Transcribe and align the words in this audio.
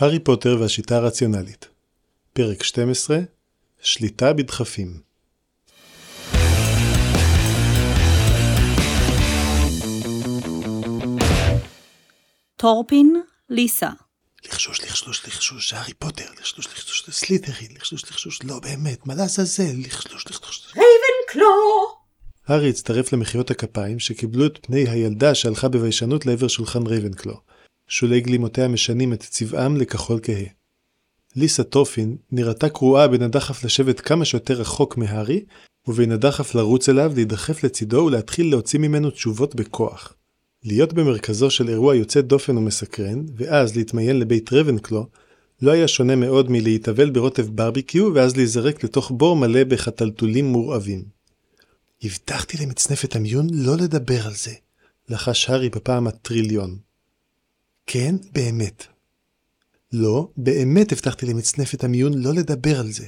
הארי 0.00 0.18
פוטר 0.18 0.56
והשיטה 0.60 0.96
הרציונלית 0.96 1.68
פרק 2.32 2.62
12 2.62 3.18
שליטה 3.82 4.32
בדחפים 4.32 5.00
טורפין, 12.56 13.22
ליסה. 13.50 13.90
לחשוש, 14.46 14.80
לחשוש, 14.80 15.26
לחשוש, 15.26 15.72
הארי 15.72 15.94
פוטר, 15.94 16.24
לחשוש, 16.40 16.66
לחשוש, 16.66 17.10
סליתרין, 17.10 17.68
לחשוש, 17.76 18.04
לחשוש, 18.04 18.42
לא 18.44 18.60
באמת, 18.60 19.06
מה 19.06 19.14
לעזאזל, 19.14 19.76
לחשוש, 19.86 20.26
לחשוש. 20.26 20.66
רייבנקלו! 20.66 21.48
הארי 22.46 22.70
הצטרף 22.70 23.12
למחיאות 23.12 23.50
הכפיים 23.50 23.98
שקיבלו 23.98 24.46
את 24.46 24.58
פני 24.62 24.88
הילדה 24.88 25.34
שהלכה 25.34 25.68
בביישנות 25.68 26.26
לעבר 26.26 26.48
שולחן 26.48 26.86
רייבנקלו. 26.86 27.40
שולי 27.88 28.20
גלימותיה 28.20 28.68
משנים 28.68 29.12
את 29.12 29.20
צבעם 29.20 29.76
לכחול 29.76 30.20
כהה. 30.22 30.44
ליסה 31.36 31.64
טורפין 31.64 32.16
נראתה 32.32 32.68
קרועה 32.68 33.08
בין 33.08 33.22
הדחף 33.22 33.64
לשבת 33.64 34.00
כמה 34.00 34.24
שיותר 34.24 34.54
רחוק 34.54 34.96
מהארי, 34.96 35.44
ובין 35.86 36.12
הדחף 36.12 36.54
לרוץ 36.54 36.88
אליו, 36.88 37.12
להידחף 37.14 37.64
לצידו 37.64 37.96
ולהתחיל 37.96 38.50
להוציא 38.50 38.78
ממנו 38.78 39.10
תשובות 39.10 39.54
בכוח. 39.54 40.14
להיות 40.64 40.92
במרכזו 40.92 41.50
של 41.50 41.68
אירוע 41.68 41.94
יוצא 41.96 42.20
דופן 42.20 42.56
ומסקרן, 42.58 43.24
ואז 43.36 43.76
להתמיין 43.76 44.18
לבית 44.18 44.52
רבנקלו, 44.52 45.06
לא 45.62 45.70
היה 45.70 45.88
שונה 45.88 46.16
מאוד 46.16 46.50
מלהתאבל 46.50 47.10
ברוטב 47.10 47.46
ברביקיו 47.48 48.14
ואז 48.14 48.36
להיזרק 48.36 48.84
לתוך 48.84 49.12
בור 49.14 49.36
מלא 49.36 49.64
בחתלתולים 49.64 50.44
מורעבים. 50.44 51.04
הבטחתי 52.02 52.56
למצנפת 52.62 53.16
המיון 53.16 53.46
לא 53.52 53.76
לדבר 53.76 54.26
על 54.26 54.34
זה, 54.34 54.52
לחש 55.08 55.50
הארי 55.50 55.68
בפעם 55.68 56.06
הטריליון. 56.06 56.87
כן, 57.90 58.14
באמת. 58.32 58.86
לא, 59.92 60.28
באמת 60.36 60.92
הבטחתי 60.92 61.26
למצנפת 61.26 61.84
המיון 61.84 62.14
לא 62.14 62.34
לדבר 62.34 62.80
על 62.80 62.90
זה. 62.90 63.06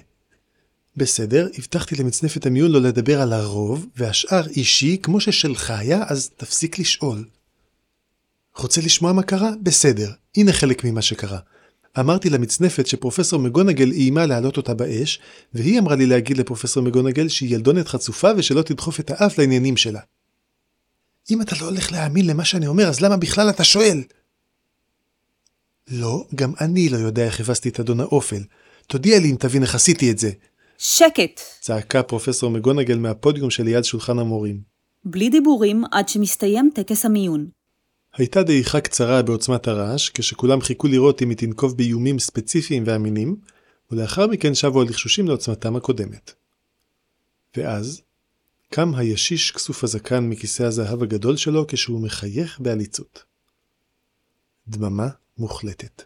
בסדר, 0.97 1.49
הבטחתי 1.59 1.97
למצנפת 1.97 2.47
המיון 2.47 2.71
לא 2.71 2.81
לדבר 2.81 3.21
על 3.21 3.33
הרוב, 3.33 3.87
והשאר 3.97 4.47
אישי, 4.47 4.99
כמו 5.03 5.21
ששלך 5.21 5.71
היה, 5.71 6.05
אז 6.09 6.31
תפסיק 6.37 6.79
לשאול. 6.79 7.25
רוצה 8.57 8.81
לשמוע 8.81 9.13
מה 9.13 9.23
קרה? 9.23 9.51
בסדר, 9.63 10.11
הנה 10.37 10.53
חלק 10.53 10.85
ממה 10.85 11.03
שקרה. 11.03 11.39
אמרתי 11.99 12.31
למצנפת 12.31 12.87
שפרופסור 12.87 13.41
מגונגל 13.41 13.93
איימה 13.93 14.27
להעלות 14.27 14.57
אותה 14.57 14.75
באש, 14.75 15.21
והיא 15.55 15.79
אמרה 15.79 15.97
לי 15.97 16.07
להגיד 16.07 16.39
לפרופסור 16.39 16.83
מגונגל 16.83 17.29
שהיא 17.29 17.55
ילדונת 17.55 17.89
חצופה 17.89 18.29
ושלא 18.37 18.63
תדחוף 18.63 19.01
את 19.01 19.11
האף 19.11 19.39
לעניינים 19.39 19.77
שלה. 19.77 20.01
אם 21.31 21.43
אתה 21.43 21.57
לא 21.61 21.65
הולך 21.67 21.93
להאמין 21.93 22.27
למה 22.27 22.45
שאני 22.45 22.67
אומר, 22.67 22.89
אז 22.89 23.01
למה 23.01 23.17
בכלל 23.17 23.51
אתה 23.51 23.65
שואל? 23.65 24.03
לא, 25.91 26.25
גם 26.35 26.53
אני 26.61 26.89
לא 26.89 26.97
יודע 26.97 27.25
איך 27.25 27.41
הבסתי 27.41 27.69
את 27.69 27.81
אדון 27.81 28.01
האופל. 28.01 28.43
תודיע 28.87 29.19
לי 29.19 29.31
אם 29.31 29.37
תבין 29.37 29.63
איך 29.63 29.75
עשיתי 29.75 30.11
את 30.11 30.19
זה. 30.19 30.31
שקט! 30.79 31.41
צעקה 31.61 32.03
פרופסור 32.03 32.51
מגונגל 32.51 32.99
מהפודיום 32.99 33.51
שליד 33.51 33.85
שולחן 33.85 34.19
המורים. 34.19 34.61
בלי 35.05 35.31
דיבורים 35.31 35.85
עד 35.93 36.09
שמסתיים 36.09 36.71
טקס 36.75 37.05
המיון. 37.05 37.49
הייתה 38.15 38.43
דעיכה 38.43 38.81
קצרה 38.81 39.23
בעוצמת 39.23 39.69
הרעש, 39.69 40.11
כשכולם 40.15 40.61
חיכו 40.61 40.89
לראות 40.89 41.23
אם 41.23 41.29
היא 41.29 41.37
תנקוב 41.37 41.77
באיומים 41.77 42.19
ספציפיים 42.19 42.83
ואמינים, 42.87 43.37
ולאחר 43.91 44.27
מכן 44.27 44.55
שבו 44.55 44.81
הלחשושים 44.81 45.29
לעוצמתם 45.29 45.77
הקודמת. 45.77 46.33
ואז, 47.57 48.03
קם 48.71 48.95
הישיש 48.95 49.51
כסוף 49.51 49.85
הזקן 49.85 50.29
מכיסא 50.29 50.63
הזהב 50.63 51.03
הגדול 51.03 51.37
שלו 51.37 51.67
כשהוא 51.69 52.01
מחייך 52.01 52.61
בעליצות. 52.61 53.25
דממה 54.69 55.09
מוחלטת. 55.41 56.03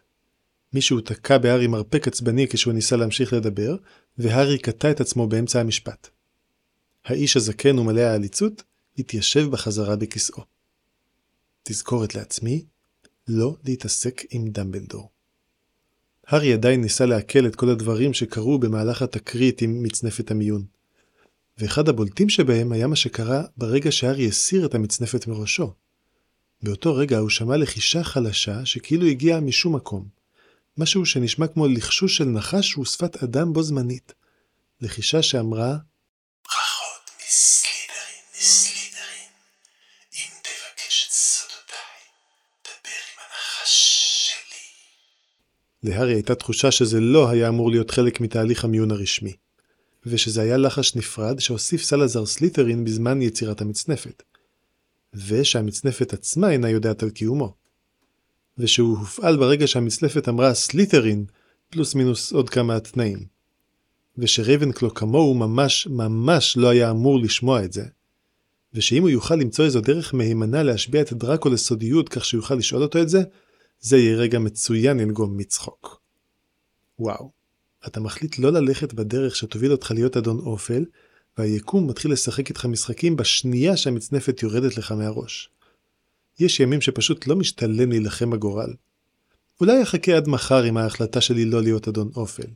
מישהו 0.73 1.01
תקע 1.01 1.39
בהארי 1.39 1.67
מרפק 1.67 2.09
עצבני 2.09 2.49
כשהוא 2.49 2.75
ניסה 2.75 2.97
להמשיך 2.97 3.33
לדבר, 3.33 3.77
והארי 4.19 4.59
קטע 4.59 4.91
את 4.91 5.01
עצמו 5.01 5.27
באמצע 5.27 5.61
המשפט. 5.61 6.09
האיש 7.05 7.37
הזקן 7.37 7.79
ומלא 7.79 8.01
העליצות 8.01 8.63
התיישב 8.98 9.51
בחזרה 9.51 9.97
בכיסאו. 9.97 10.42
תזכורת 11.63 12.14
לעצמי, 12.14 12.64
לא 13.29 13.57
להתעסק 13.64 14.23
עם 14.31 14.48
דמבלדור. 14.51 15.11
הארי 16.27 16.53
עדיין 16.53 16.81
ניסה 16.81 17.07
לעכל 17.07 17.47
את 17.47 17.57
כל 17.57 17.69
הדברים 17.69 18.14
שקרו 18.14 18.58
במהלך 18.58 19.03
התקרית 19.03 19.63
עם 19.63 19.83
מצנפת 19.83 20.31
המיון. 20.31 20.64
ואחד 21.58 21.89
הבולטים 21.89 22.29
שבהם 22.29 22.73
היה 22.73 22.87
מה 22.87 22.97
שקרה 22.97 23.42
ברגע 23.57 23.92
שהארי 23.92 24.29
הסיר 24.29 24.67
את 24.67 24.75
המצנפת 24.75 25.27
מראשו. 25.27 25.73
באותו 26.64 26.95
רגע 26.95 27.19
הוא 27.19 27.30
שמע 27.30 27.57
לחישה 27.57 28.05
חלשה 28.05 28.67
שכאילו 28.67 29.07
הגיעה 29.07 29.41
משום 29.41 29.77
מקום. 29.77 30.08
משהו 30.79 31.07
שנשמע 31.07 31.47
כמו 31.47 31.69
לחשוש 31.69 32.17
של 32.17 32.25
נחש 32.25 32.79
ושפת 32.79 33.23
אדם 33.23 33.52
בו 33.52 33.63
זמנית. 33.63 34.14
לחישה 34.80 35.23
שאמרה 35.23 35.77
ברכות 36.45 37.11
מסלידרין, 37.29 38.23
מסלידרין. 38.39 39.30
אם 40.14 40.30
תבקש 40.42 41.07
את 41.08 41.13
סודותיי, 41.13 42.01
דבר 42.64 43.01
עם 43.11 43.19
הנחש 43.20 43.75
שלי. 44.29 45.91
להארי 45.91 46.14
הייתה 46.14 46.35
תחושה 46.35 46.70
שזה 46.70 47.01
לא 47.01 47.31
היה 47.31 47.48
אמור 47.48 47.70
להיות 47.70 47.91
חלק 47.91 48.20
מתהליך 48.20 48.64
המיון 48.64 48.91
הרשמי. 48.91 49.36
ושזה 50.07 50.42
היה 50.42 50.57
לחש 50.57 50.96
נפרד 50.96 51.41
שהוסיף 51.41 51.83
סלאזר 51.83 52.27
סליטרין 52.27 52.85
בזמן 52.85 53.23
יצירת 53.23 53.61
המצנפת. 53.61 54.23
ושהמצנפת 55.14 56.13
עצמה 56.13 56.51
אינה 56.51 56.70
יודעת 56.70 57.02
על 57.02 57.11
קיומו. 57.11 57.55
ושהוא 58.58 58.98
הופעל 58.98 59.36
ברגע 59.36 59.67
שהמצנפת 59.67 60.29
אמרה 60.29 60.55
סליטרין, 60.55 61.25
פלוס 61.70 61.95
מינוס 61.95 62.33
עוד 62.33 62.51
כמה 62.51 62.80
תנאים. 62.80 63.19
ושרייבנקלו 64.19 64.95
כמוהו 64.95 65.35
ממש 65.35 65.86
ממש 65.86 66.57
לא 66.57 66.69
היה 66.69 66.91
אמור 66.91 67.19
לשמוע 67.19 67.64
את 67.64 67.73
זה. 67.73 67.85
ושאם 68.75 69.02
הוא 69.02 69.11
יוכל 69.11 69.35
למצוא 69.35 69.64
איזו 69.64 69.80
דרך 69.80 70.14
מהימנה 70.14 70.63
להשביע 70.63 71.02
את 71.02 71.13
דראקו 71.13 71.48
לסודיות 71.48 72.08
כך 72.08 72.25
שיוכל 72.25 72.55
לשאול 72.55 72.83
אותו 72.83 73.02
את 73.02 73.08
זה, 73.08 73.23
זה 73.81 73.96
יהיה 73.96 74.17
רגע 74.17 74.39
מצוין 74.39 74.96
לנהום 74.97 75.36
מצחוק. 75.36 76.01
וואו, 76.98 77.31
אתה 77.86 78.01
מחליט 78.01 78.39
לא 78.39 78.52
ללכת 78.52 78.92
בדרך 78.92 79.36
שתוביל 79.36 79.73
אותך 79.73 79.91
להיות 79.91 80.17
אדון 80.17 80.39
אופל, 80.39 80.85
והיקום 81.39 81.86
מתחיל 81.86 82.12
לשחק 82.12 82.48
איתך 82.48 82.64
משחקים 82.64 83.17
בשנייה 83.17 83.77
שהמצנפת 83.77 84.42
יורדת 84.42 84.77
לך 84.77 84.92
מהראש. 84.92 85.50
יש 86.39 86.61
ימים 86.61 86.80
שפשוט 86.80 87.27
לא 87.27 87.36
משתלם 87.36 87.90
להילחם 87.90 88.30
בגורל. 88.30 88.74
אולי 89.61 89.83
אחכה 89.83 90.17
עד 90.17 90.28
מחר 90.28 90.62
עם 90.62 90.77
ההחלטה 90.77 91.20
שלי 91.20 91.45
לא 91.45 91.62
להיות 91.62 91.89
אדון 91.89 92.11
אופל. 92.17 92.46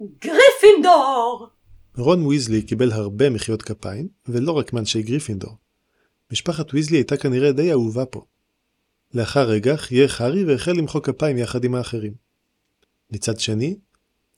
גריפינדור! 0.00 1.48
רון 1.96 2.26
ויזלי 2.26 2.62
קיבל 2.62 2.92
הרבה 2.92 3.30
מחיאות 3.30 3.62
כפיים, 3.62 4.08
ולא 4.28 4.52
רק 4.52 4.72
מאנשי 4.72 5.02
גריפינדור. 5.02 5.56
משפחת 6.32 6.74
ויזלי 6.74 6.96
הייתה 6.96 7.16
כנראה 7.16 7.52
די 7.52 7.72
אהובה 7.72 8.06
פה. 8.06 8.24
לאחר 9.14 9.48
רגע 9.48 9.76
חייך 9.76 10.20
הארי 10.20 10.44
והחל 10.44 10.72
למחוא 10.72 11.00
כפיים 11.00 11.38
יחד 11.38 11.64
עם 11.64 11.74
האחרים. 11.74 12.12
מצד 13.10 13.40
שני, 13.40 13.76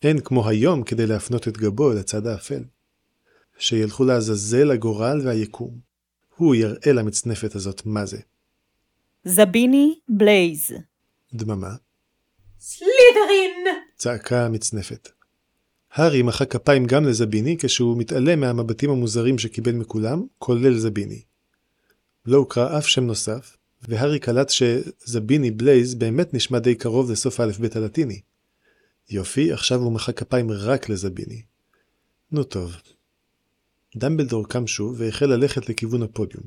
אין 0.02 0.20
כמו 0.20 0.48
היום 0.48 0.82
כדי 0.82 1.06
להפנות 1.06 1.48
את 1.48 1.56
גבו 1.56 1.92
אל 1.92 1.98
הצד 1.98 2.26
האפל. 2.26 2.62
שילכו 3.58 4.04
לעזאזל 4.04 4.70
הגורל 4.70 5.20
והיקום. 5.24 5.78
הוא 6.36 6.54
יראה 6.54 6.92
למצנפת 6.92 7.54
הזאת 7.54 7.86
מה 7.86 8.06
זה. 8.06 8.18
זביני 9.24 9.98
בלייז. 10.08 10.72
דממה, 11.34 11.74
סלידרין! 12.60 13.66
צעקה 13.96 14.44
המצנפת. 14.44 15.08
הארי 15.92 16.22
מחא 16.22 16.44
כפיים 16.44 16.86
גם 16.86 17.04
לזביני 17.04 17.56
כשהוא 17.60 17.98
מתעלם 17.98 18.40
מהמבטים 18.40 18.90
המוזרים 18.90 19.38
שקיבל 19.38 19.72
מכולם, 19.72 20.26
כולל 20.38 20.78
זביני. 20.78 21.22
לא 22.26 22.36
הוקרא 22.36 22.78
אף 22.78 22.86
שם 22.86 23.04
נוסף, 23.04 23.56
והארי 23.82 24.18
קלט 24.18 24.50
שזביני 24.50 25.50
בלייז 25.50 25.94
באמת 25.94 26.34
נשמע 26.34 26.58
די 26.58 26.74
קרוב 26.74 27.10
לסוף 27.10 27.40
האלף-בית 27.40 27.76
הלטיני. 27.76 28.20
יופי, 29.10 29.52
עכשיו 29.52 29.80
הוא 29.80 29.92
מחא 29.92 30.12
כפיים 30.12 30.50
רק 30.50 30.88
לזביני. 30.88 31.42
נו 32.32 32.44
טוב. 32.44 32.76
דמבלדור 33.96 34.48
קם 34.48 34.66
שוב 34.66 34.94
והחל 34.98 35.26
ללכת 35.26 35.68
לכיוון 35.68 36.02
הפודיום. 36.02 36.44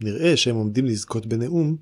נראה 0.00 0.36
שהם 0.36 0.56
עומדים 0.56 0.86
לזכות 0.86 1.26
בנאום, 1.26 1.76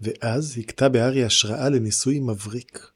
ואז 0.00 0.58
הכתה 0.58 0.88
בהארי 0.88 1.24
השראה 1.24 1.68
לניסוי 1.68 2.20
מבריק. 2.20 2.90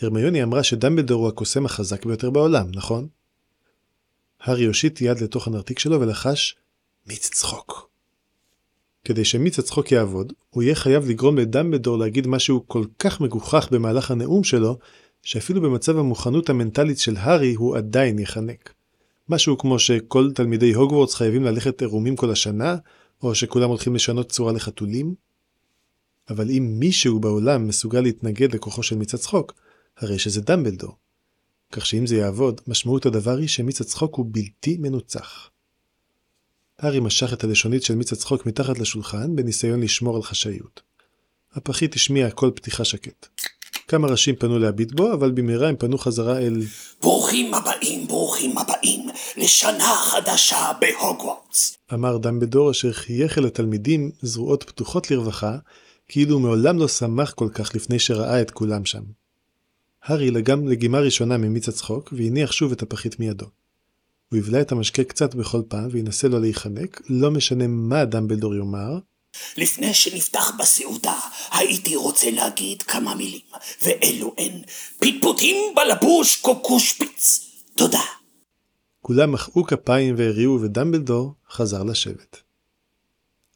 הרמיוני 0.00 0.42
אמרה 0.42 0.62
שדמבלדור 0.62 1.20
הוא 1.20 1.28
הקוסם 1.28 1.66
החזק 1.66 2.06
ביותר 2.06 2.30
בעולם, 2.30 2.70
נכון? 2.74 3.08
הארי 4.40 4.64
הושיט 4.64 5.00
יד 5.00 5.20
לתוך 5.20 5.48
הנרתיק 5.48 5.78
שלו 5.78 6.00
ולחש 6.00 6.56
מיץ 7.06 7.30
צחוק. 7.30 7.90
כדי 9.04 9.24
שמיץ 9.24 9.58
הצחוק 9.58 9.92
יעבוד, 9.92 10.32
הוא 10.50 10.62
יהיה 10.62 10.74
חייב 10.74 11.08
לגרום 11.08 11.38
לדמבלדור 11.38 11.98
להגיד 11.98 12.26
משהו 12.26 12.64
כל 12.66 12.84
כך 12.98 13.20
מגוחך 13.20 13.68
במהלך 13.70 14.10
הנאום 14.10 14.44
שלו, 14.44 14.78
שאפילו 15.22 15.60
במצב 15.60 15.98
המוכנות 15.98 16.50
המנטלית 16.50 16.98
של 16.98 17.16
הארי 17.16 17.54
הוא 17.54 17.76
עדיין 17.76 18.18
יחנק. 18.18 18.74
משהו 19.28 19.58
כמו 19.58 19.78
שכל 19.78 20.30
תלמידי 20.34 20.72
הוגוורטס 20.74 21.14
חייבים 21.14 21.44
ללכת 21.44 21.80
עירומים 21.80 22.16
כל 22.16 22.30
השנה, 22.30 22.76
או 23.22 23.34
שכולם 23.34 23.68
הולכים 23.68 23.94
לשנות 23.94 24.32
צורה 24.32 24.52
לחתולים. 24.52 25.14
אבל 26.30 26.50
אם 26.50 26.76
מישהו 26.78 27.20
בעולם 27.20 27.68
מסוגל 27.68 28.00
להתנגד 28.00 28.54
לכוחו 28.54 28.82
של 28.82 28.96
מיץ 28.96 29.14
הצחוק, 29.14 29.52
הרי 29.96 30.18
שזה 30.18 30.40
דמבלדור. 30.40 30.96
כך 31.72 31.86
שאם 31.86 32.06
זה 32.06 32.16
יעבוד, 32.16 32.60
משמעות 32.66 33.06
הדבר 33.06 33.36
היא 33.36 33.48
שמיץ 33.48 33.80
הצחוק 33.80 34.14
הוא 34.14 34.26
בלתי 34.30 34.76
מנוצח. 34.78 35.50
הארי 36.78 37.00
משך 37.00 37.32
את 37.32 37.44
הלשונית 37.44 37.82
של 37.82 37.94
מיץ 37.94 38.12
הצחוק 38.12 38.46
מתחת 38.46 38.78
לשולחן 38.78 39.36
בניסיון 39.36 39.80
לשמור 39.80 40.16
על 40.16 40.22
חשאיות. 40.22 40.82
הפחית 41.52 41.94
השמיע 41.94 42.30
קול 42.30 42.50
פתיחה 42.50 42.84
שקט. 42.84 43.37
כמה 43.88 44.08
ראשים 44.08 44.36
פנו 44.36 44.58
להביט 44.58 44.92
בו, 44.92 45.12
אבל 45.12 45.30
במהרה 45.30 45.68
הם 45.68 45.76
פנו 45.76 45.98
חזרה 45.98 46.38
אל... 46.38 46.60
ברוכים 47.00 47.54
הבאים, 47.54 48.06
ברוכים 48.06 48.58
הבאים, 48.58 49.08
לשנה 49.36 49.94
חדשה 49.94 50.72
בהוגוורטס. 50.80 51.78
אמר 51.94 52.18
דמבלדור 52.18 52.70
אשר 52.70 52.92
חייך 52.92 53.38
אל 53.38 53.46
התלמידים 53.46 54.10
זרועות 54.22 54.64
פתוחות 54.64 55.10
לרווחה, 55.10 55.56
כאילו 56.08 56.34
הוא 56.34 56.42
מעולם 56.42 56.78
לא 56.78 56.88
שמח 56.88 57.32
כל 57.32 57.48
כך 57.52 57.74
לפני 57.74 57.98
שראה 57.98 58.40
את 58.40 58.50
כולם 58.50 58.84
שם. 58.84 59.02
הארי 60.04 60.30
לגם 60.30 60.68
לגימה 60.68 60.98
ראשונה 60.98 61.36
ממיץ 61.36 61.68
הצחוק, 61.68 62.12
והניח 62.16 62.52
שוב 62.52 62.72
את 62.72 62.82
הפחית 62.82 63.20
מידו. 63.20 63.46
הוא 64.30 64.38
יבלע 64.38 64.60
את 64.60 64.72
המשקה 64.72 65.04
קצת 65.04 65.34
בכל 65.34 65.62
פעם, 65.68 65.88
וינסה 65.90 66.28
לא 66.28 66.40
להיחנק, 66.40 67.02
לא 67.08 67.30
משנה 67.30 67.66
מה 67.66 68.04
דמבלדור 68.04 68.54
יאמר, 68.54 68.98
לפני 69.56 69.94
שנפתח 69.94 70.52
בסעודה, 70.58 71.20
הייתי 71.50 71.96
רוצה 71.96 72.30
להגיד 72.30 72.82
כמה 72.82 73.14
מילים, 73.14 73.40
ואלו 73.82 74.34
הן 74.38 74.62
פטפוטים 74.98 75.74
בלבוש 75.74 76.36
קוקושפיץ. 76.36 77.40
תודה. 77.74 78.02
כולם 79.00 79.32
מחאו 79.32 79.64
כפיים 79.64 80.14
והריעו, 80.18 80.60
ודמבלדור 80.62 81.34
חזר 81.50 81.82
לשבת. 81.82 82.42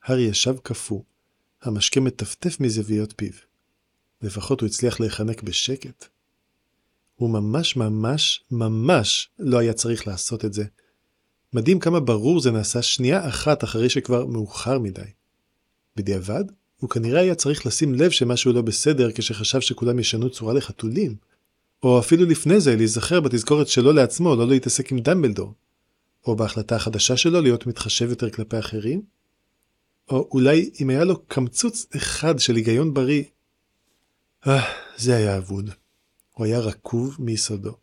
הארי 0.05 0.23
ישב 0.23 0.57
קפוא, 0.63 1.01
המשקה 1.63 2.01
מטפטף 2.01 2.61
מזוויות 2.61 3.13
פיו. 3.17 3.33
לפחות 4.23 4.61
הוא 4.61 4.67
הצליח 4.67 5.01
להיחנק 5.01 5.43
בשקט. 5.43 6.05
הוא 7.15 7.31
ממש 7.31 7.77
ממש 7.77 8.45
ממש 8.51 9.31
לא 9.39 9.59
היה 9.59 9.73
צריך 9.73 10.07
לעשות 10.07 10.45
את 10.45 10.53
זה. 10.53 10.65
מדהים 11.53 11.79
כמה 11.81 12.01
ברור 12.01 12.41
זה 12.41 12.51
נעשה 12.51 12.83
שנייה 12.83 13.29
אחת 13.29 13.65
אחרי 13.65 13.89
שכבר 13.89 14.27
מאוחר 14.27 14.79
מדי. 14.79 15.03
בדיעבד, 15.97 16.45
הוא 16.77 16.91
כנראה 16.91 17.21
היה 17.21 17.35
צריך 17.35 17.67
לשים 17.67 17.95
לב 17.95 18.11
שמשהו 18.11 18.53
לא 18.53 18.63
בסדר 18.63 19.11
כשחשב 19.15 19.61
שכולם 19.61 19.99
ישנו 19.99 20.31
צורה 20.31 20.55
לחתולים. 20.55 21.17
או 21.83 22.01
אפילו 22.01 22.25
לפני 22.25 22.61
זה 22.61 22.77
להיזכר 22.77 23.21
בתזכורת 23.21 23.69
שלו 23.69 23.93
לעצמו 23.93 24.37
לא 24.37 24.49
להתעסק 24.49 24.93
עם 24.93 24.99
דמבלדור. 24.99 25.55
או 26.27 26.37
בהחלטה 26.37 26.77
החדשה 26.77 27.17
שלו 27.17 27.41
להיות 27.41 27.67
מתחשב 27.67 28.11
יותר 28.11 28.31
כלפי 28.31 28.59
אחרים. 28.59 29.03
או 30.11 30.29
אולי 30.33 30.71
אם 30.81 30.91
היה 30.91 31.05
לו 31.05 31.23
קמצוץ 31.27 31.87
אחד 31.97 32.39
של 32.39 32.57
היגיון 32.57 32.95
בריא. 32.95 33.25
אה, 34.47 34.63
זה 34.97 35.17
היה 35.17 35.39
אבוד. 35.39 35.71
הוא 36.33 36.47
היה 36.47 36.59
רקוב 36.59 37.17
מיסודו. 37.19 37.77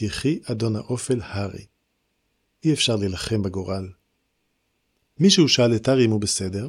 יחי 0.00 0.40
אדון 0.44 0.76
האופל 0.76 1.20
הארי. 1.22 1.66
אי 2.64 2.72
אפשר 2.72 2.96
להילחם 2.96 3.42
בגורל. 3.42 3.88
מישהו 5.18 5.48
שאל 5.48 5.76
את 5.76 5.88
הארי 5.88 6.04
אם 6.04 6.10
הוא 6.10 6.20
בסדר, 6.20 6.68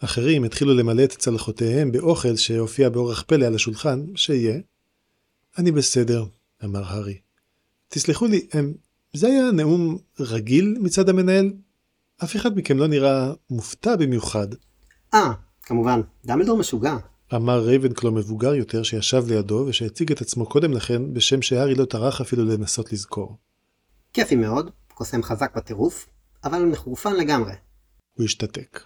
אחרים 0.00 0.44
התחילו 0.44 0.74
למלא 0.74 1.04
את 1.04 1.12
צלחותיהם 1.12 1.92
באוכל 1.92 2.36
שהופיע 2.36 2.88
באורח 2.88 3.22
פלא 3.22 3.44
על 3.46 3.54
השולחן, 3.54 4.04
שיהיה. 4.14 4.60
אני 5.58 5.70
בסדר, 5.72 6.24
אמר 6.64 6.84
הארי. 6.84 7.18
תסלחו 7.88 8.26
לי, 8.26 8.46
הם... 8.52 8.74
זה 9.12 9.26
היה 9.26 9.50
נאום 9.50 9.98
רגיל 10.20 10.76
מצד 10.80 11.08
המנהל? 11.08 11.52
אף 12.24 12.36
אחד 12.36 12.56
מכם 12.56 12.78
לא 12.78 12.86
נראה 12.86 13.32
מופתע 13.50 13.96
במיוחד. 13.96 14.48
אה, 15.14 15.32
כמובן, 15.62 16.00
דמבלדור 16.24 16.58
משוגע. 16.58 16.96
אמר 17.34 17.60
רייבנקלו 17.60 18.12
מבוגר 18.12 18.54
יותר 18.54 18.82
שישב 18.82 19.24
לידו 19.28 19.64
ושהציג 19.68 20.12
את 20.12 20.20
עצמו 20.20 20.46
קודם 20.46 20.72
לכן 20.72 21.14
בשם 21.14 21.42
שהארי 21.42 21.74
לא 21.74 21.84
טרח 21.84 22.20
אפילו 22.20 22.44
לנסות 22.44 22.92
לזכור. 22.92 23.36
כיפי 24.12 24.36
מאוד, 24.36 24.70
קוסם 24.88 25.22
חזק 25.22 25.56
בטירוף, 25.56 26.06
אבל 26.44 26.64
מחורפן 26.64 27.16
לגמרי. 27.16 27.52
הוא 28.14 28.24
השתתק. 28.24 28.80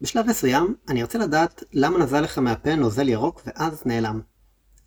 בשלב 0.00 0.26
מסוים, 0.26 0.74
אני 0.88 1.02
ארצה 1.02 1.18
לדעת 1.18 1.62
למה 1.72 1.98
נזל 1.98 2.20
לך 2.20 2.38
מהפה 2.38 2.74
נוזל 2.74 3.08
ירוק 3.08 3.42
ואז 3.46 3.82
נעלם. 3.86 4.20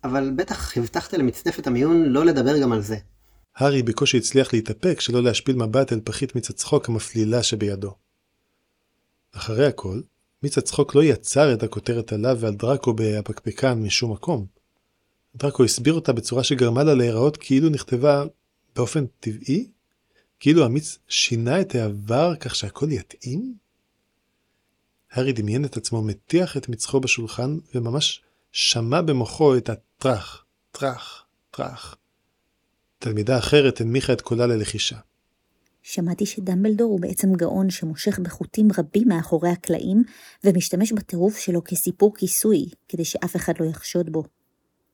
אבל 0.04 0.30
בטח 0.36 0.78
הבטחת 0.78 1.12
למצנפת 1.14 1.66
המיון 1.66 2.04
לא 2.04 2.24
לדבר 2.24 2.62
גם 2.62 2.72
על 2.72 2.80
זה. 2.80 2.96
הארי 3.56 3.82
בקושי 3.82 4.16
הצליח 4.18 4.52
להתאפק 4.52 5.00
שלא 5.00 5.22
להשפיל 5.22 5.56
מבט 5.56 5.92
אל 5.92 6.00
פחית 6.04 6.34
מיץ 6.34 6.50
הצחוק 6.50 6.88
המפלילה 6.88 7.42
שבידו. 7.42 7.94
אחרי 9.32 9.66
הכל, 9.66 10.00
מיץ 10.42 10.58
הצחוק 10.58 10.94
לא 10.94 11.04
יצר 11.04 11.54
את 11.54 11.62
הכותרת 11.62 12.12
עליו 12.12 12.36
ועל 12.40 12.54
דראקו 12.54 12.94
בהפקפקן 12.94 13.82
משום 13.82 14.12
מקום. 14.12 14.46
דראקו 15.36 15.64
הסביר 15.64 15.94
אותה 15.94 16.12
בצורה 16.12 16.44
שגרמה 16.44 16.84
לה 16.84 16.94
להיראות 16.94 17.36
כאילו 17.36 17.68
נכתבה 17.68 18.24
באופן 18.76 19.06
טבעי? 19.20 19.70
כאילו 20.40 20.64
המיץ 20.64 20.98
שינה 21.08 21.60
את 21.60 21.74
העבר 21.74 22.36
כך 22.36 22.54
שהכל 22.54 22.92
יתאים? 22.92 23.67
הארי 25.12 25.32
דמיין 25.32 25.64
את 25.64 25.76
עצמו 25.76 26.02
מטיח 26.02 26.56
את 26.56 26.68
מצחו 26.68 27.00
בשולחן 27.00 27.58
וממש 27.74 28.22
שמע 28.52 29.00
במוחו 29.00 29.56
את 29.56 29.68
הטראח, 29.68 30.44
טראח, 30.72 31.24
טראח. 31.50 31.96
תלמידה 32.98 33.38
אחרת 33.38 33.80
הנמיכה 33.80 34.12
את 34.12 34.20
קולה 34.20 34.46
ללחישה. 34.46 34.96
שמעתי 35.82 36.26
שדמבלדור 36.26 36.90
הוא 36.90 37.00
בעצם 37.00 37.34
גאון 37.34 37.70
שמושך 37.70 38.18
בחוטים 38.18 38.68
רבים 38.78 39.08
מאחורי 39.08 39.50
הקלעים, 39.50 40.02
ומשתמש 40.44 40.92
בטירוף 40.92 41.38
שלו 41.38 41.64
כסיפור 41.64 42.14
כיסוי, 42.14 42.66
כדי 42.88 43.04
שאף 43.04 43.36
אחד 43.36 43.52
לא 43.60 43.64
יחשוד 43.64 44.10
בו. 44.12 44.24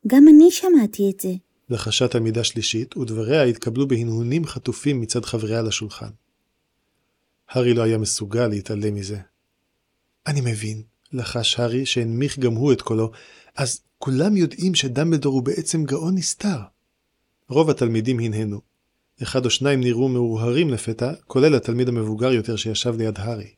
גם 0.06 0.28
אני 0.28 0.50
שמעתי 0.50 1.10
את 1.10 1.20
זה. 1.20 1.32
לחשה 1.69 2.08
תלמידה 2.08 2.44
שלישית, 2.44 2.96
ודבריה 2.96 3.43
התקבלו 3.43 3.88
בהנהונים 3.88 4.44
חטופים 4.44 5.00
מצד 5.00 5.25
חבריה 5.25 5.62
לשולחן. 5.62 6.10
הארי 7.49 7.75
לא 7.75 7.82
היה 7.82 7.99
מסוגל 7.99 8.46
להתעלם 8.46 8.94
מזה. 8.94 9.19
אני 10.26 10.40
מבין, 10.40 10.82
לחש 11.12 11.60
הארי 11.60 11.86
שהנמיך 11.86 12.38
גם 12.38 12.54
הוא 12.54 12.72
את 12.72 12.82
קולו, 12.82 13.10
אז 13.56 13.80
כולם 13.98 14.36
יודעים 14.36 14.74
שדמבלדור 14.74 15.34
הוא 15.34 15.42
בעצם 15.42 15.84
גאון 15.84 16.14
נסתר. 16.14 16.58
רוב 17.48 17.70
התלמידים 17.70 18.20
הנהנו. 18.20 18.60
אחד 19.22 19.44
או 19.44 19.50
שניים 19.50 19.80
נראו 19.80 20.08
מאורהרים 20.08 20.70
לפתע, 20.70 21.12
כולל 21.26 21.54
התלמיד 21.54 21.88
המבוגר 21.88 22.32
יותר 22.32 22.56
שישב 22.56 22.96
ליד 22.98 23.18
הארי. 23.18 23.54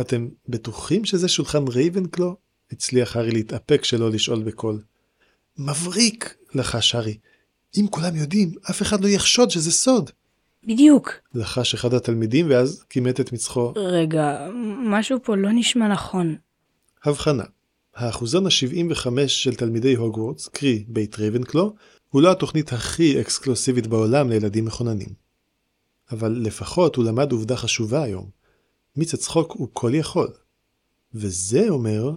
אתם 0.00 0.28
בטוחים 0.48 1.04
שזה 1.04 1.28
שולחן 1.28 1.68
רייבנקלו? 1.68 2.36
הצליח 2.72 3.16
הארי 3.16 3.30
להתאפק 3.30 3.84
שלא 3.84 4.10
לשאול 4.10 4.42
בקול. 4.42 4.82
מבריק! 5.58 6.34
לחש 6.54 6.94
הארי. 6.94 7.18
אם 7.76 7.86
כולם 7.90 8.16
יודעים, 8.16 8.54
אף 8.70 8.82
אחד 8.82 9.00
לא 9.00 9.08
יחשוד 9.08 9.50
שזה 9.50 9.72
סוד. 9.72 10.10
בדיוק. 10.66 11.12
לחש 11.34 11.74
אחד 11.74 11.94
התלמידים 11.94 12.46
ואז 12.50 12.82
כימת 12.90 13.20
את 13.20 13.32
מצחו. 13.32 13.72
רגע, 13.76 14.48
משהו 14.84 15.18
פה 15.22 15.36
לא 15.36 15.48
נשמע 15.52 15.88
נכון. 15.88 16.36
הבחנה 17.04 17.44
האחוזון 17.94 18.46
ה-75 18.46 19.06
של 19.26 19.54
תלמידי 19.54 19.94
הוגוורטס, 19.94 20.48
קרי 20.48 20.84
בית 20.88 21.18
רייבנקלו, 21.18 21.74
הוא 22.08 22.22
לא 22.22 22.32
התוכנית 22.32 22.72
הכי 22.72 23.20
אקסקלוסיבית 23.20 23.86
בעולם 23.86 24.28
לילדים 24.28 24.64
מכוננים. 24.64 25.08
אבל 26.12 26.32
לפחות 26.32 26.96
הוא 26.96 27.04
למד 27.04 27.32
עובדה 27.32 27.56
חשובה 27.56 28.02
היום. 28.02 28.30
מיץ 28.96 29.14
הצחוק 29.14 29.52
הוא 29.52 29.68
כל 29.72 29.94
יכול. 29.94 30.28
וזה 31.14 31.68
אומר... 31.68 32.10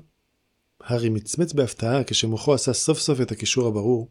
הארי 0.83 1.09
מצמץ 1.09 1.53
בהפתעה 1.53 2.03
כשמוחו 2.03 2.53
עשה 2.53 2.73
סוף 2.73 2.99
סוף 2.99 3.21
את 3.21 3.31
הקישור 3.31 3.67
הברור. 3.67 4.09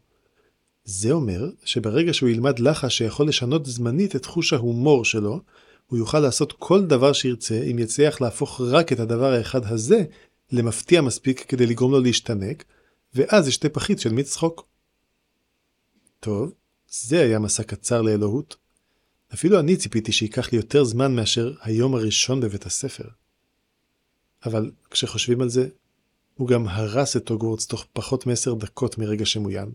זה 0.85 1.11
אומר 1.11 1.49
שברגע 1.63 2.13
שהוא 2.13 2.29
ילמד 2.29 2.59
לחש 2.59 2.97
שיכול 2.97 3.27
לשנות 3.27 3.65
זמנית 3.65 4.15
את 4.15 4.25
חוש 4.25 4.53
ההומור 4.53 5.05
שלו, 5.05 5.39
הוא 5.87 5.99
יוכל 5.99 6.19
לעשות 6.19 6.53
כל 6.59 6.85
דבר 6.85 7.13
שירצה 7.13 7.63
אם 7.71 7.79
יצליח 7.79 8.21
להפוך 8.21 8.61
רק 8.61 8.93
את 8.93 8.99
הדבר 8.99 9.33
האחד 9.33 9.65
הזה 9.65 10.03
למפתיע 10.51 11.01
מספיק 11.01 11.45
כדי 11.47 11.65
לגרום 11.65 11.91
לו 11.91 11.99
להשתנק, 11.99 12.63
ואז 13.13 13.47
ישתה 13.47 13.69
פחית 13.69 13.99
של 13.99 14.13
מיץ 14.13 14.29
צחוק. 14.29 14.67
טוב, 16.19 16.53
זה 16.89 17.21
היה 17.21 17.39
מסע 17.39 17.63
קצר 17.63 18.01
לאלוהות. 18.01 18.55
אפילו 19.33 19.59
אני 19.59 19.77
ציפיתי 19.77 20.11
שייקח 20.11 20.51
לי 20.51 20.57
יותר 20.57 20.83
זמן 20.83 21.15
מאשר 21.15 21.53
היום 21.61 21.95
הראשון 21.95 22.41
בבית 22.41 22.65
הספר. 22.65 23.07
אבל 24.45 24.71
כשחושבים 24.91 25.41
על 25.41 25.49
זה, 25.49 25.67
הוא 26.35 26.47
גם 26.47 26.67
הרס 26.67 27.17
את 27.17 27.29
הוגוורטס 27.29 27.67
תוך 27.67 27.85
פחות 27.93 28.27
מעשר 28.27 28.53
דקות 28.53 28.97
מרגע 28.97 29.25
שמוין. 29.25 29.71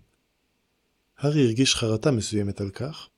הארי 1.21 1.45
הרגיש 1.45 1.75
חרטה 1.75 2.11
מסוימת 2.11 2.61
על 2.61 2.71
כך. 2.71 3.09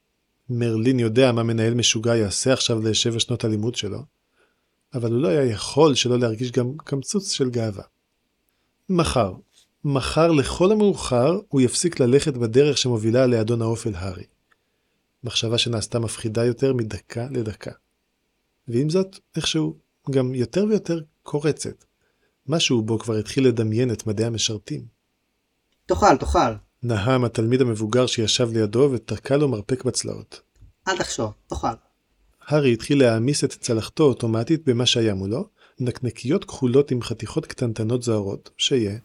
מרלין 0.48 1.00
יודע 1.00 1.32
מה 1.32 1.42
מנהל 1.42 1.74
משוגע 1.74 2.16
יעשה 2.16 2.52
עכשיו 2.52 2.80
לשבע 2.80 3.20
שנות 3.20 3.44
הלימוד 3.44 3.74
שלו, 3.74 4.04
אבל 4.94 5.12
הוא 5.12 5.20
לא 5.20 5.28
היה 5.28 5.44
יכול 5.44 5.94
שלא 5.94 6.18
להרגיש 6.18 6.50
גם 6.50 6.76
קמצוץ 6.76 7.32
של 7.32 7.50
גאווה. 7.50 7.84
מחר, 8.88 9.34
מחר 9.84 10.32
לכל 10.32 10.72
המאוחר 10.72 11.40
הוא 11.48 11.60
יפסיק 11.60 12.00
ללכת 12.00 12.34
בדרך 12.34 12.78
שמובילה 12.78 13.26
לאדון 13.26 13.62
האופל 13.62 13.94
הארי. 13.94 14.24
מחשבה 15.24 15.58
שנעשתה 15.58 15.98
מפחידה 15.98 16.44
יותר 16.44 16.72
מדקה 16.72 17.26
לדקה. 17.30 17.72
ועם 18.68 18.90
זאת, 18.90 19.18
איכשהו, 19.36 19.76
גם 20.10 20.34
יותר 20.34 20.64
ויותר 20.68 21.00
קורצת. 21.22 21.84
משהו 22.46 22.82
בו 22.82 22.98
כבר 22.98 23.14
התחיל 23.14 23.48
לדמיין 23.48 23.92
את 23.92 24.06
מדי 24.06 24.24
המשרתים. 24.24 24.86
תאכל, 25.86 26.16
תאכל. 26.16 26.52
נהם 26.82 27.24
התלמיד 27.24 27.60
המבוגר 27.60 28.06
שישב 28.06 28.48
לידו 28.52 28.88
ותקע 28.92 29.36
לו 29.36 29.48
מרפק 29.48 29.84
בצלעות. 29.84 30.40
אל 30.88 30.98
תחשוב, 30.98 31.32
תאכל. 31.46 31.66
הארי 32.46 32.72
התחיל 32.72 32.98
להעמיס 32.98 33.44
את 33.44 33.50
צלחתו 33.50 34.04
אוטומטית 34.04 34.64
במה 34.68 34.86
שהיה 34.86 35.14
מולו, 35.14 35.48
נקנקיות 35.80 36.44
כחולות 36.44 36.90
עם 36.90 37.02
חתיכות 37.02 37.46
קטנטנות 37.46 38.02
זוהרות, 38.02 38.50
שיהיה, 38.58 38.98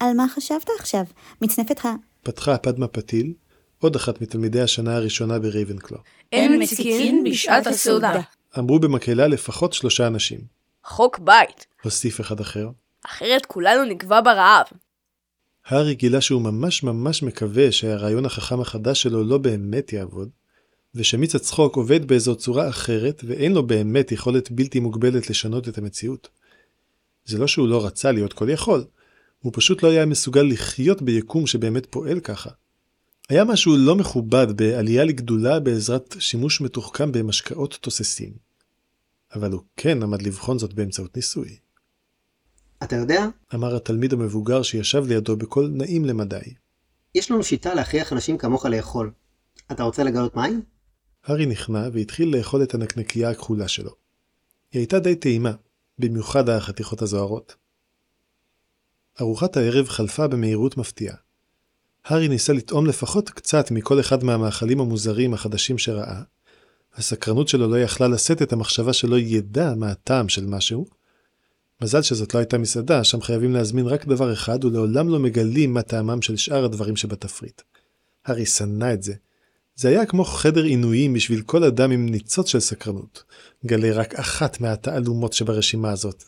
על 0.00 0.12
מה 0.16 0.26
חשבת 0.34 0.66
עכשיו? 0.78 1.04
מצנפת 1.40 1.84
ה... 1.84 1.88
פתחה 2.22 2.58
פדמה 2.58 2.88
פאטיל, 2.88 3.32
עוד 3.78 3.96
אחת 3.96 4.20
מתלמידי 4.20 4.60
השנה 4.60 4.96
הראשונה 4.96 5.38
ברייבנקלו. 5.38 5.98
אין 6.32 6.62
מציקין 6.62 7.24
בשעת 7.24 7.66
הסעודה. 7.66 8.20
אמרו 8.58 8.78
במקהלה 8.78 9.26
לפחות 9.26 9.72
שלושה 9.72 10.06
אנשים. 10.06 10.40
חוק 10.84 11.18
בית, 11.18 11.66
הוסיף 11.82 12.20
אחד 12.20 12.40
אחר. 12.40 12.68
אחרת 13.06 13.46
כולנו 13.46 13.84
נגבה 13.84 14.20
ברעב. 14.20 14.66
הארי 15.66 15.94
גילה 15.94 16.20
שהוא 16.20 16.42
ממש 16.42 16.82
ממש 16.82 17.22
מקווה 17.22 17.72
שהרעיון 17.72 18.24
החכם 18.24 18.60
החדש 18.60 19.02
שלו 19.02 19.24
לא 19.24 19.38
באמת 19.38 19.92
יעבוד, 19.92 20.28
ושמיץ 20.94 21.34
הצחוק 21.34 21.76
עובד 21.76 22.08
באיזו 22.08 22.36
צורה 22.36 22.68
אחרת 22.68 23.24
ואין 23.26 23.52
לו 23.52 23.66
באמת 23.66 24.12
יכולת 24.12 24.50
בלתי 24.50 24.80
מוגבלת 24.80 25.30
לשנות 25.30 25.68
את 25.68 25.78
המציאות. 25.78 26.28
זה 27.24 27.38
לא 27.38 27.46
שהוא 27.46 27.68
לא 27.68 27.86
רצה 27.86 28.12
להיות 28.12 28.32
כל 28.32 28.50
יכול, 28.50 28.84
הוא 29.38 29.52
פשוט 29.54 29.82
לא 29.82 29.88
היה 29.88 30.06
מסוגל 30.06 30.42
לחיות 30.42 31.02
ביקום 31.02 31.46
שבאמת 31.46 31.86
פועל 31.86 32.20
ככה. 32.20 32.50
היה 33.28 33.44
משהו 33.44 33.76
לא 33.76 33.96
מכובד 33.96 34.46
בעלייה 34.56 35.04
לגדולה 35.04 35.60
בעזרת 35.60 36.16
שימוש 36.18 36.60
מתוחכם 36.60 37.12
במשקאות 37.12 37.78
תוססים. 37.80 38.32
אבל 39.34 39.52
הוא 39.52 39.60
כן 39.76 40.02
עמד 40.02 40.22
לבחון 40.22 40.58
זאת 40.58 40.72
באמצעות 40.72 41.16
ניסוי. 41.16 41.56
אתה 42.82 42.96
יודע, 42.96 43.26
אמר 43.54 43.76
התלמיד 43.76 44.12
המבוגר 44.12 44.62
שישב 44.62 45.04
לידו 45.06 45.36
בקול 45.36 45.70
נעים 45.74 46.04
למדי. 46.04 46.54
יש 47.14 47.30
לנו 47.30 47.42
שיטה 47.44 47.74
להכריח 47.74 48.12
אנשים 48.12 48.38
כמוך 48.38 48.66
לאכול. 48.66 49.10
אתה 49.72 49.82
רוצה 49.82 50.04
לגלות 50.04 50.36
מהי? 50.36 50.52
הארי 51.24 51.46
נכנע 51.46 51.88
והתחיל 51.92 52.36
לאכול 52.36 52.62
את 52.62 52.74
הנקנקייה 52.74 53.30
הכחולה 53.30 53.68
שלו. 53.68 53.90
היא 54.72 54.80
הייתה 54.80 54.98
די 54.98 55.14
טעימה, 55.14 55.52
במיוחד 55.98 56.48
החתיכות 56.48 57.02
הזוהרות. 57.02 57.56
ארוחת 59.20 59.56
הערב 59.56 59.88
חלפה 59.88 60.28
במהירות 60.28 60.76
מפתיעה. 60.76 61.16
הארי 62.04 62.28
ניסה 62.28 62.52
לטעום 62.52 62.86
לפחות 62.86 63.30
קצת 63.30 63.70
מכל 63.70 64.00
אחד 64.00 64.24
מהמאכלים 64.24 64.80
המוזרים 64.80 65.34
החדשים 65.34 65.78
שראה. 65.78 66.22
הסקרנות 66.94 67.48
שלו 67.48 67.68
לא 67.68 67.80
יכלה 67.80 68.08
לשאת 68.08 68.42
את 68.42 68.52
המחשבה 68.52 68.92
שלא 68.92 69.18
ידע 69.18 69.74
מה 69.74 69.90
הטעם 69.90 70.28
של 70.28 70.46
משהו. 70.46 70.99
מזל 71.82 72.02
שזאת 72.02 72.34
לא 72.34 72.38
הייתה 72.38 72.58
מסעדה, 72.58 73.04
שם 73.04 73.20
חייבים 73.20 73.52
להזמין 73.52 73.86
רק 73.86 74.06
דבר 74.06 74.32
אחד 74.32 74.64
ולעולם 74.64 75.08
לא 75.08 75.18
מגלים 75.18 75.74
מה 75.74 75.82
טעמם 75.82 76.22
של 76.22 76.36
שאר 76.36 76.64
הדברים 76.64 76.96
שבתפריט. 76.96 77.62
הארי 78.26 78.46
שנא 78.46 78.92
את 78.92 79.02
זה. 79.02 79.14
זה 79.76 79.88
היה 79.88 80.06
כמו 80.06 80.24
חדר 80.24 80.64
עינויים 80.64 81.12
בשביל 81.12 81.42
כל 81.42 81.64
אדם 81.64 81.90
עם 81.90 82.08
ניצוץ 82.08 82.48
של 82.48 82.60
סקרנות. 82.60 83.24
גלה 83.66 83.92
רק 83.92 84.14
אחת 84.14 84.60
מהתעלומות 84.60 85.32
שברשימה 85.32 85.90
הזאת. 85.90 86.24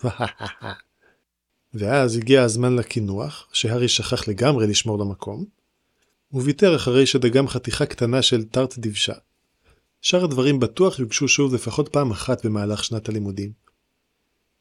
ואז 1.74 2.16
הגיע 2.16 2.42
הזמן 2.42 2.76
לקינוח, 2.76 3.48
שהארי 3.52 3.88
שכח 3.88 4.28
לגמרי 4.28 4.66
לשמור 4.66 4.98
למקום, 4.98 5.44
וויתר 6.32 6.76
אחרי 6.76 7.06
שדגם 7.06 7.48
חתיכה 7.48 7.86
קטנה 7.86 8.22
של 8.22 8.44
טארט 8.44 8.74
דבשה. 8.78 9.14
שאר 10.00 10.24
הדברים 10.24 10.60
בטוח 10.60 10.98
יוגשו 10.98 11.28
שוב 11.28 11.54
לפחות 11.54 11.88
פעם 11.88 12.10
אחת 12.10 12.46
במהלך 12.46 12.84
שנת 12.84 13.08
הלימודים. 13.08 13.52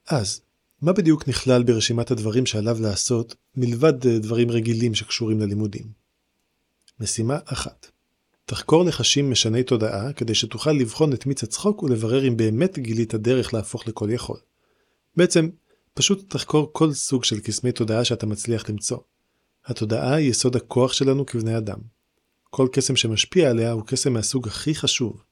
אז, 0.08 0.42
מה 0.82 0.94
בדיוק 0.94 1.28
נכלל 1.28 1.64
ברשימת 1.64 2.12
הדברים 2.12 2.46
שעליו 2.46 2.78
לעשות, 2.82 3.36
מלבד 3.56 4.08
אה, 4.08 4.20
דברים 4.20 4.52
רגילים 4.52 4.96
שקשורים 4.96 5.40
ללימודים? 5.40 5.86
משימה 7.00 7.38
אחת 7.46 7.92
תחקור 8.46 8.86
לחשים 8.86 9.32
משני 9.32 9.64
תודעה 9.64 10.14
כדי 10.14 10.36
שתוכל 10.36 10.72
לבחון 10.72 11.14
את 11.14 11.26
מיץ 11.26 11.44
הצחוק 11.44 11.84
ולברר 11.84 12.28
אם 12.28 12.38
באמת 12.38 12.80
גילית 12.80 13.16
דרך 13.16 13.54
להפוך 13.54 13.88
לכל 13.88 14.10
יכול. 14.12 14.38
בעצם, 15.18 15.50
פשוט 15.94 16.34
תחקור 16.34 16.70
כל 16.74 16.94
סוג 16.94 17.24
של 17.24 17.40
קסמי 17.40 17.72
תודעה 17.72 18.06
שאתה 18.06 18.26
מצליח 18.26 18.70
למצוא. 18.70 18.98
התודעה 19.66 20.16
היא 20.16 20.30
יסוד 20.30 20.56
הכוח 20.56 20.94
שלנו 20.94 21.26
כבני 21.26 21.58
אדם. 21.58 21.80
כל 22.44 22.68
קסם 22.72 22.96
שמשפיע 22.96 23.50
עליה 23.50 23.72
הוא 23.72 23.84
קסם 23.86 24.14
מהסוג 24.14 24.48
הכי 24.48 24.76
חשוב. 24.76 25.24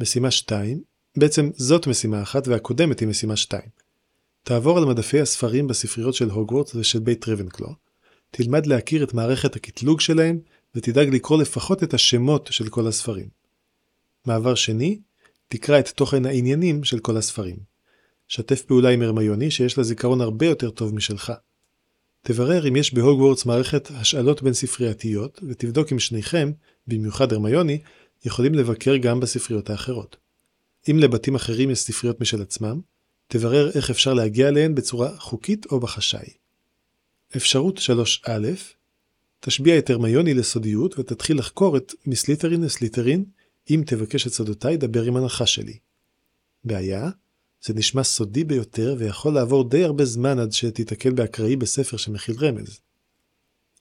משימה 0.00 0.30
2, 0.30 0.82
בעצם 1.16 1.50
זאת 1.54 1.86
משימה 1.86 2.22
אחת 2.22 2.48
והקודמת 2.48 3.00
היא 3.00 3.08
משימה 3.08 3.36
2. 3.36 3.62
תעבור 4.42 4.78
על 4.78 4.84
מדפי 4.84 5.20
הספרים 5.20 5.66
בספריות 5.66 6.14
של 6.14 6.30
הוגוורטס 6.30 6.74
ושל 6.74 6.98
בית 6.98 7.28
רבנקלו, 7.28 7.74
תלמד 8.30 8.66
להכיר 8.66 9.04
את 9.04 9.14
מערכת 9.14 9.56
הקטלוג 9.56 10.00
שלהם 10.00 10.38
ותדאג 10.74 11.08
לקרוא 11.08 11.38
לפחות 11.42 11.82
את 11.82 11.94
השמות 11.94 12.48
של 12.52 12.68
כל 12.68 12.86
הספרים. 12.86 13.28
מעבר 14.26 14.54
שני, 14.54 15.00
תקרא 15.48 15.78
את 15.78 15.88
תוכן 15.88 16.26
העניינים 16.26 16.84
של 16.84 16.98
כל 16.98 17.16
הספרים. 17.16 17.56
שתף 18.28 18.62
פעולה 18.62 18.88
עם 18.88 19.02
הרמיוני 19.02 19.50
שיש 19.50 19.78
לה 19.78 19.84
זיכרון 19.84 20.20
הרבה 20.20 20.46
יותר 20.46 20.70
טוב 20.70 20.94
משלך. 20.94 21.32
תברר 22.22 22.68
אם 22.68 22.76
יש 22.76 22.94
בהוגוורטס 22.94 23.46
מערכת 23.46 23.90
השאלות 23.90 24.42
בין 24.42 24.52
ספרייתיות, 24.52 25.40
ותבדוק 25.48 25.92
אם 25.92 25.98
שניכם, 25.98 26.52
במיוחד 26.86 27.32
הרמיוני, 27.32 27.78
יכולים 28.24 28.54
לבקר 28.54 28.96
גם 28.96 29.20
בספריות 29.20 29.70
האחרות. 29.70 30.16
אם 30.90 30.98
לבתים 30.98 31.34
אחרים 31.34 31.70
יש 31.70 31.78
ספריות 31.78 32.20
משל 32.20 32.42
עצמם, 32.42 32.80
תברר 33.30 33.70
איך 33.74 33.90
אפשר 33.90 34.14
להגיע 34.14 34.48
אליהן 34.48 34.74
בצורה 34.74 35.18
חוקית 35.18 35.66
או 35.66 35.80
בחשאי. 35.80 36.28
אפשרות 37.36 37.78
3א 37.78 38.30
תשביע 39.40 39.78
את 39.78 39.90
הרמיוני 39.90 40.34
לסודיות 40.34 40.98
ותתחיל 40.98 41.38
לחקור 41.38 41.76
את 41.76 41.94
מסליטרין 42.06 42.62
לסליטרין, 42.62 43.24
אם 43.70 43.82
תבקש 43.86 44.26
את 44.26 44.32
סודותיי 44.32 44.76
דבר 44.76 45.02
עם 45.02 45.16
הנחש 45.16 45.54
שלי. 45.54 45.78
בעיה, 46.64 47.10
זה 47.62 47.74
נשמע 47.74 48.02
סודי 48.02 48.44
ביותר 48.44 48.96
ויכול 48.98 49.34
לעבור 49.34 49.68
די 49.68 49.84
הרבה 49.84 50.04
זמן 50.04 50.38
עד 50.38 50.52
שתיתקל 50.52 51.10
באקראי 51.10 51.56
בספר 51.56 51.96
שמכיל 51.96 52.36
רמז. 52.40 52.80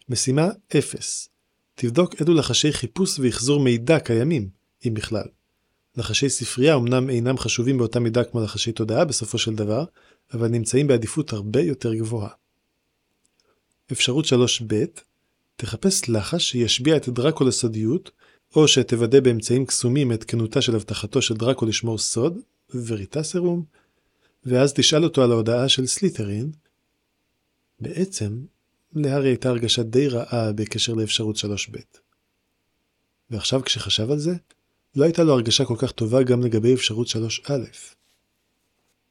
משימה 0.10 0.50
0 0.78 1.30
תבדוק 1.76 2.22
אילו 2.22 2.34
לחשי 2.34 2.74
חיפוש 2.74 3.20
ואחזור 3.20 3.60
מידע 3.60 4.00
קיימים, 4.00 4.50
אם 4.88 4.94
בכלל. 4.94 5.28
לחשי 5.98 6.30
ספרייה 6.30 6.76
אמנם 6.76 7.10
אינם 7.10 7.38
חשובים 7.38 7.78
באותה 7.78 8.00
מידה 8.00 8.24
כמו 8.24 8.42
לחשי 8.42 8.72
תודעה 8.72 9.06
בסופו 9.06 9.38
של 9.38 9.56
דבר, 9.56 9.86
אבל 10.34 10.48
נמצאים 10.48 10.88
בעדיפות 10.88 11.34
הרבה 11.34 11.62
יותר 11.62 11.94
גבוהה. 11.94 12.30
אפשרות 13.92 14.26
3ב 14.26 14.74
תחפש 15.56 16.10
לחש 16.10 16.52
שישביע 16.52 16.98
את 16.98 17.10
דראקו 17.10 17.44
לסודיות, 17.44 18.12
או 18.56 18.68
שתוודא 18.68 19.20
באמצעים 19.20 19.66
קסומים 19.66 20.14
את 20.14 20.24
כנותה 20.24 20.62
של 20.62 20.76
הבטחתו 20.76 21.22
של 21.22 21.34
דראקו 21.34 21.66
לשמור 21.66 21.98
סוד, 21.98 22.38
וריטסרום, 22.74 23.64
ואז 24.46 24.74
תשאל 24.74 25.04
אותו 25.04 25.24
על 25.24 25.32
ההודעה 25.32 25.70
של 25.70 25.88
סליטרין. 25.88 26.52
בעצם, 27.80 28.40
להארי 28.94 29.30
הייתה 29.30 29.50
הרגשה 29.50 29.84
די 29.84 30.08
רעה 30.08 30.54
בקשר 30.54 30.94
לאפשרות 30.94 31.36
3ב. 31.36 31.78
ועכשיו 33.30 33.62
כשחשב 33.64 34.12
על 34.12 34.20
זה, 34.20 34.36
לא 34.98 35.04
הייתה 35.04 35.24
לו 35.24 35.34
הרגשה 35.34 35.66
כל 35.66 35.76
כך 35.78 35.92
טובה 35.92 36.24
גם 36.24 36.42
לגבי 36.42 36.74
אפשרות 36.74 37.08
3א. 37.08 37.52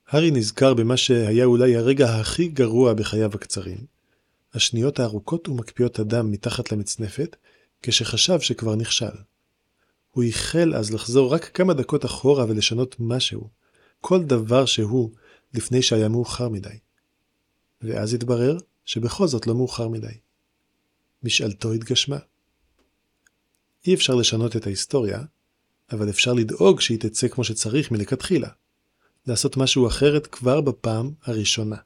הארי 0.09 0.31
נזכר 0.31 0.75
במה 0.75 0.97
שהיה 0.97 1.45
אולי 1.45 1.77
הרגע 1.77 2.15
הכי 2.15 2.49
גרוע 2.49 2.95
בחייו 2.95 3.31
הקצרים, 3.35 3.79
השניות 4.55 5.01
הארוכות 5.01 5.49
ומקפיאות 5.49 5.99
הדם 5.99 6.31
מתחת 6.31 6.73
למצנפת, 6.73 7.37
כשחשב 7.83 8.41
שכבר 8.41 8.75
נכשל. 8.75 9.17
הוא 10.11 10.25
ייחל 10.25 10.75
אז 10.75 10.93
לחזור 10.93 11.35
רק 11.35 11.45
כמה 11.45 11.75
דקות 11.75 12.05
אחורה 12.05 12.45
ולשנות 12.49 12.97
משהו, 12.99 13.49
כל 14.01 14.23
דבר 14.23 14.67
שהוא, 14.67 15.11
לפני 15.55 15.83
שהיה 15.83 16.09
מאוחר 16.09 16.49
מדי. 16.49 16.79
ואז 17.83 18.15
התברר 18.15 18.57
שבכל 18.85 19.27
זאת 19.27 19.47
לא 19.47 19.55
מאוחר 19.55 19.89
מדי. 19.89 20.17
משאלתו 21.23 21.73
התגשמה. 21.73 22.19
אי 23.87 23.95
אפשר 23.95 24.15
לשנות 24.15 24.57
את 24.57 24.67
ההיסטוריה, 24.67 25.23
אבל 25.93 26.11
אפשר 26.11 26.33
לדאוג 26.33 26.81
שהיא 26.81 26.99
תצא 27.01 27.29
כמו 27.29 27.45
שצריך 27.45 27.91
מלכתחילה. 27.91 28.49
לעשות 29.27 29.57
משהו 29.57 29.87
אחרת 29.87 30.27
כבר 30.27 30.61
בפעם 30.61 31.11
הראשונה. 31.25 31.77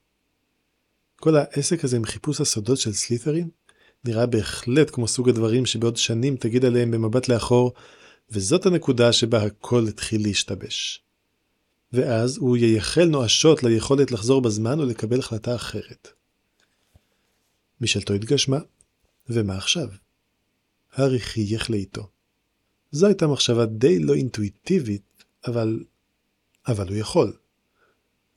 כל 1.17 1.37
העסק 1.37 1.85
הזה 1.85 1.97
עם 1.97 2.05
חיפוש 2.05 2.41
הסודות 2.41 2.79
של 2.79 2.93
סלית'רין 2.93 3.49
נראה 4.05 4.27
בהחלט 4.27 4.91
כמו 4.91 5.09
סוג 5.09 5.29
הדברים 5.29 5.67
שבעוד 5.67 5.97
שנים 5.97 6.37
תגיד 6.37 6.65
עליהם 6.65 6.91
במבט 6.91 7.29
לאחור, 7.29 7.73
וזאת 8.31 8.67
הנקודה 8.67 9.13
שבה 9.13 9.43
הכל 9.43 9.89
התחיל 9.89 10.23
להשתבש. 10.23 11.03
ואז 11.93 12.37
הוא 12.37 12.57
ייחל 12.57 13.05
נואשות 13.05 13.63
ליכולת 13.63 14.11
לחזור 14.11 14.43
בזמן 14.43 14.81
ולקבל 14.81 15.19
החלטה 15.19 15.55
אחרת. 15.55 16.09
משאלתו 17.81 18.15
התגשמה, 18.15 18.59
ומה 19.29 19.57
עכשיו? 19.57 19.89
הארי 20.93 21.21
חייך 21.21 21.71
לאיתו. 21.71 22.09
זו 22.93 23.07
הייתה 23.07 23.27
מחשבה 23.27 23.67
די 23.67 23.99
לא 23.99 24.15
אינטואיטיבית, 24.15 25.25
אבל... 25.47 25.85
אבל 26.69 26.89
הוא 26.89 26.97
יכול. 26.97 27.33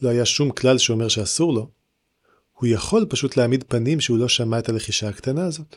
לא 0.02 0.10
היה 0.10 0.26
שום 0.26 0.52
כלל 0.52 0.78
שאומר 0.78 1.08
שאסור 1.08 1.54
לו. 1.54 1.70
הוא 2.54 2.68
יכול 2.68 3.06
פשוט 3.10 3.38
להעמיד 3.38 3.64
פנים 3.68 4.02
שהוא 4.02 4.18
לא 4.18 4.28
שמע 4.28 4.60
את 4.60 4.70
הלחישה 4.70 5.10
הקטנה 5.10 5.46
הזאת. 5.46 5.76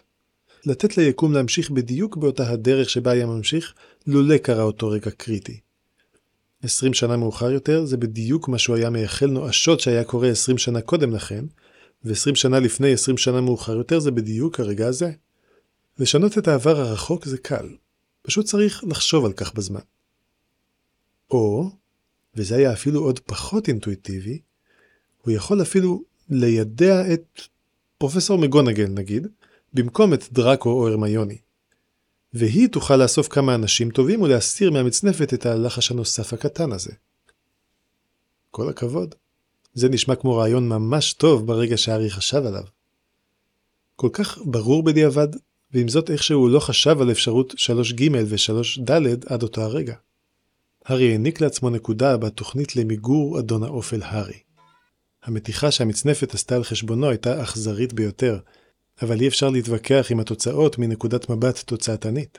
לתת 0.67 0.97
ליקום 0.97 1.33
להמשיך 1.33 1.71
בדיוק 1.71 2.17
באותה 2.17 2.51
הדרך 2.51 2.91
שבה 2.91 3.11
היה 3.11 3.27
ממשיך, 3.27 3.75
לולא 4.07 4.39
קרה 4.39 4.63
אותו 4.63 4.89
רגע 4.89 5.11
קריטי. 5.11 5.61
עשרים 6.63 6.95
שנה 6.95 7.17
מאוחר 7.17 7.51
יותר 7.51 7.85
זה 7.85 7.97
בדיוק 7.97 8.49
מה 8.49 8.59
שהוא 8.59 8.77
היה 8.77 8.91
מייחל 8.91 9.27
נואשות 9.27 9.81
שהיה 9.81 10.05
קורה 10.05 10.29
עשרים 10.29 10.59
שנה 10.59 10.81
קודם 10.81 11.15
לכן, 11.15 11.45
ועשרים 12.05 12.35
שנה 12.35 12.61
לפני 12.61 12.93
עשרים 12.93 13.17
שנה 13.17 13.41
מאוחר 13.41 13.77
יותר 13.77 14.01
זה 14.01 14.11
בדיוק 14.11 14.61
הרגע 14.61 14.87
הזה. 14.87 15.11
לשנות 15.99 16.39
את 16.39 16.49
העבר 16.49 16.81
הרחוק 16.81 17.25
זה 17.25 17.39
קל, 17.39 17.69
פשוט 18.27 18.47
צריך 18.47 18.85
לחשוב 18.89 19.25
על 19.25 19.33
כך 19.33 19.55
בזמן. 19.55 19.81
או, 21.31 21.71
וזה 22.35 22.57
היה 22.57 22.73
אפילו 22.73 23.01
עוד 23.03 23.21
פחות 23.21 23.69
אינטואיטיבי, 23.69 24.41
הוא 25.23 25.35
יכול 25.35 25.63
אפילו 25.63 26.03
לידע 26.29 27.13
את 27.13 27.41
פרופסור 27.99 28.39
מגונגל 28.39 28.87
נגיד, 28.89 29.27
במקום 29.73 30.15
את 30.15 30.25
דראקו 30.33 30.71
או 30.71 30.89
הרמיוני. 30.89 31.39
והיא 32.33 32.69
תוכל 32.69 32.97
לאסוף 32.97 33.29
כמה 33.29 33.55
אנשים 33.55 33.91
טובים 33.91 34.23
ולהסיר 34.23 34.71
מהמצנפת 34.71 35.35
את 35.35 35.47
הלחש 35.47 35.91
הנוסף 35.91 36.33
הקטן 36.33 36.73
הזה. 36.73 36.93
כל 38.51 38.69
הכבוד. 38.69 39.15
זה 39.75 39.89
נשמע 39.89 40.15
כמו 40.15 40.37
רעיון 40.37 40.69
ממש 40.69 41.13
טוב 41.13 41.47
ברגע 41.47 41.77
שהארי 41.77 42.11
חשב 42.11 42.43
עליו. 42.47 42.65
כל 43.97 44.09
כך 44.13 44.39
ברור 44.45 44.83
בדיעבד, 44.83 45.29
ועם 45.73 45.89
זאת 45.89 46.11
איכשהו 46.11 46.41
הוא 46.41 46.51
לא 46.51 46.61
חשב 46.61 47.01
על 47.01 47.11
אפשרות 47.11 47.55
3ג 47.55 48.03
ו-3ד 48.27 48.93
עד 49.27 49.43
אותו 49.43 49.63
הרגע. 49.63 49.95
הארי 50.85 51.13
העניק 51.13 51.41
לעצמו 51.41 51.71
נקודה 51.71 52.17
בתוכנית 52.17 52.77
למיגור 52.77 53.39
אדון 53.39 53.63
האופל 53.63 54.03
הארי. 54.03 54.39
המתיחה 55.23 55.71
שהמצנפת 55.71 56.35
עשתה 56.35 56.57
על 56.57 56.65
חשבונו 56.65 57.09
הייתה 57.09 57.43
אכזרית 57.43 57.93
ביותר, 57.93 58.39
אבל 59.03 59.21
אי 59.21 59.29
אפשר 59.29 59.51
להתווכח 59.51 60.07
עם 60.11 60.21
התוצאות 60.21 60.79
מנקודת 60.79 61.31
מבט 61.31 61.59
תוצאתנית. 61.59 62.39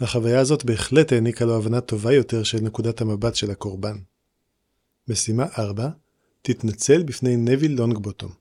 החוויה 0.00 0.40
הזאת 0.40 0.64
בהחלט 0.64 1.12
העניקה 1.12 1.44
לו 1.44 1.56
הבנה 1.56 1.80
טובה 1.80 2.12
יותר 2.12 2.42
של 2.42 2.58
נקודת 2.58 3.00
המבט 3.00 3.34
של 3.34 3.50
הקורבן. 3.50 3.96
משימה 5.08 5.46
4 5.58 5.88
תתנצל 6.42 7.02
בפני 7.02 7.36
נביל 7.36 7.72
לונגבוטום. 7.72 8.32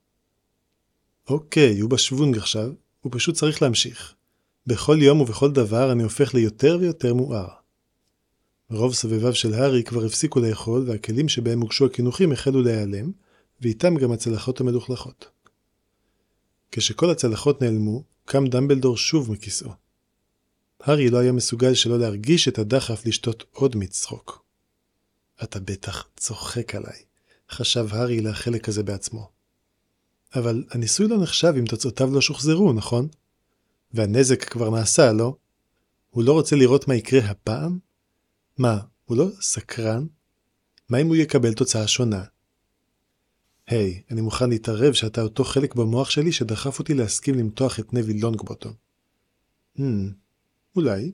אוקיי, 1.29 1.79
הוא 1.79 1.89
בשוונג 1.89 2.37
עכשיו, 2.37 2.71
הוא 3.03 3.11
פשוט 3.15 3.35
צריך 3.35 3.61
להמשיך. 3.61 4.13
בכל 4.67 4.97
יום 5.01 5.21
ובכל 5.21 5.51
דבר 5.51 5.91
אני 5.91 6.03
הופך 6.03 6.33
ליותר 6.33 6.77
ויותר 6.81 7.13
מואר. 7.13 7.47
רוב 8.69 8.93
סבביו 8.93 9.35
של 9.35 9.53
הארי 9.53 9.83
כבר 9.83 10.05
הפסיקו 10.05 10.39
לאכול 10.39 10.83
והכלים 10.87 11.29
שבהם 11.29 11.61
הוגשו 11.61 11.85
הקינוחים 11.85 12.31
החלו 12.31 12.61
להיעלם, 12.61 13.11
ואיתם 13.61 13.95
גם 13.95 14.11
הצלחות 14.11 14.61
המלוכלכות. 14.61 15.29
כשכל 16.71 17.09
הצלחות 17.09 17.61
נעלמו, 17.61 18.03
קם 18.25 18.47
דמבלדור 18.47 18.97
שוב 18.97 19.31
מכיסאו. 19.31 19.71
הארי 20.81 21.09
לא 21.09 21.17
היה 21.17 21.31
מסוגל 21.31 21.73
שלא 21.73 21.99
להרגיש 21.99 22.47
את 22.47 22.59
הדחף 22.59 23.05
לשתות 23.05 23.43
עוד 23.51 23.75
מצחוק. 23.75 24.45
אתה 25.43 25.59
בטח 25.59 26.07
צוחק 26.17 26.75
עליי, 26.75 26.99
חשב 27.51 27.87
הארי 27.91 28.21
לחלק 28.21 28.69
הזה 28.69 28.83
בעצמו. 28.83 29.29
אבל 30.35 30.63
הניסוי 30.71 31.07
לא 31.07 31.17
נחשב 31.21 31.53
אם 31.59 31.65
תוצאותיו 31.65 32.13
לא 32.13 32.21
שוחזרו, 32.21 32.73
נכון? 32.73 33.07
והנזק 33.91 34.43
כבר 34.43 34.69
נעשה, 34.69 35.13
לא? 35.13 35.35
הוא 36.09 36.23
לא 36.23 36.33
רוצה 36.33 36.55
לראות 36.55 36.87
מה 36.87 36.95
יקרה 36.95 37.29
הפעם? 37.29 37.79
מה, 38.57 38.79
הוא 39.05 39.17
לא 39.17 39.27
סקרן? 39.41 40.05
מה 40.89 40.97
אם 40.97 41.07
הוא 41.07 41.15
יקבל 41.15 41.53
תוצאה 41.53 41.87
שונה? 41.87 42.23
היי, 43.67 44.01
hey, 44.01 44.13
אני 44.13 44.21
מוכן 44.21 44.49
להתערב 44.49 44.93
שאתה 44.93 45.21
אותו 45.21 45.43
חלק 45.43 45.75
במוח 45.75 46.09
שלי 46.09 46.31
שדחף 46.31 46.79
אותי 46.79 46.93
להסכים 46.93 47.35
למתוח 47.35 47.79
את 47.79 47.93
נביל 47.93 48.21
לונגבוטום. 48.21 48.73
Hmm, 49.77 49.81
אולי. 50.75 51.11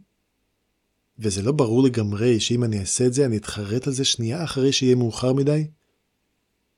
וזה 1.20 1.42
לא 1.42 1.52
ברור 1.52 1.84
לגמרי 1.84 2.40
שאם 2.40 2.64
אני 2.64 2.80
אעשה 2.80 3.06
את 3.06 3.14
זה 3.14 3.26
אני 3.26 3.38
אתחרט 3.38 3.88
על 3.88 3.94
זה 3.94 4.06
שנייה 4.06 4.44
אחרי 4.44 4.72
שיהיה 4.72 4.96
מאוחר 4.96 5.34
מדי? 5.34 5.68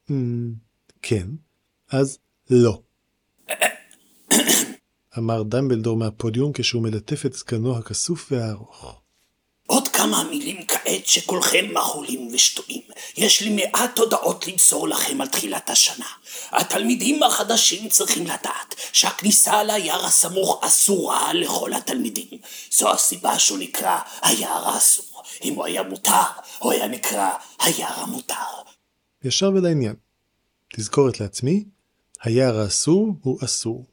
Hmm, 0.10 0.12
כן. 1.02 1.28
אז 1.90 2.18
לא. 2.52 2.82
אמר 5.18 5.44
דמבלדור 5.44 5.98
מהפודיום 5.98 6.52
כשהוא 6.54 6.84
מלטף 6.84 7.26
את 7.26 7.34
זקנו 7.34 7.78
הכסוף 7.78 8.32
והארוך. 8.32 9.02
עוד 9.68 9.88
כמה 9.88 10.24
מילים 10.24 10.66
כעת 10.68 11.06
שכולכם 11.06 11.74
מחולים 11.74 12.30
ושטועים. 12.34 12.82
יש 13.18 13.42
לי 13.42 13.50
מעט 13.50 14.00
הודעות 14.00 14.48
למסור 14.48 14.88
לכם 14.88 15.22
על 15.22 15.28
תחילת 15.28 15.70
השנה. 15.70 16.06
התלמידים 16.52 17.24
החדשים 17.24 17.90
צריכים 17.90 18.24
לדעת 18.24 18.76
שהכניסה 18.94 19.64
ליער 19.64 20.06
הסמוך 20.06 20.60
אסורה 20.64 21.34
לכל 21.34 21.74
התלמידים. 21.74 22.40
זו 22.72 22.92
הסיבה 22.92 23.40
שהוא 23.40 23.58
נקרא 23.58 24.00
היער 24.22 24.68
האסור. 24.68 25.24
אם 25.44 25.54
הוא 25.54 25.66
היה 25.66 25.84
מותר, 25.84 26.12
הוא 26.60 26.72
היה 26.72 26.88
נקרא 26.88 27.30
היער 27.60 28.00
המותר. 28.00 28.36
ישר 29.24 29.52
ולעניין. 29.56 29.96
תזכורת 30.76 31.20
לעצמי, 31.20 31.64
היער 32.24 32.60
האסור 32.60 33.08
הוא 33.22 33.40
אסור. 33.46 33.86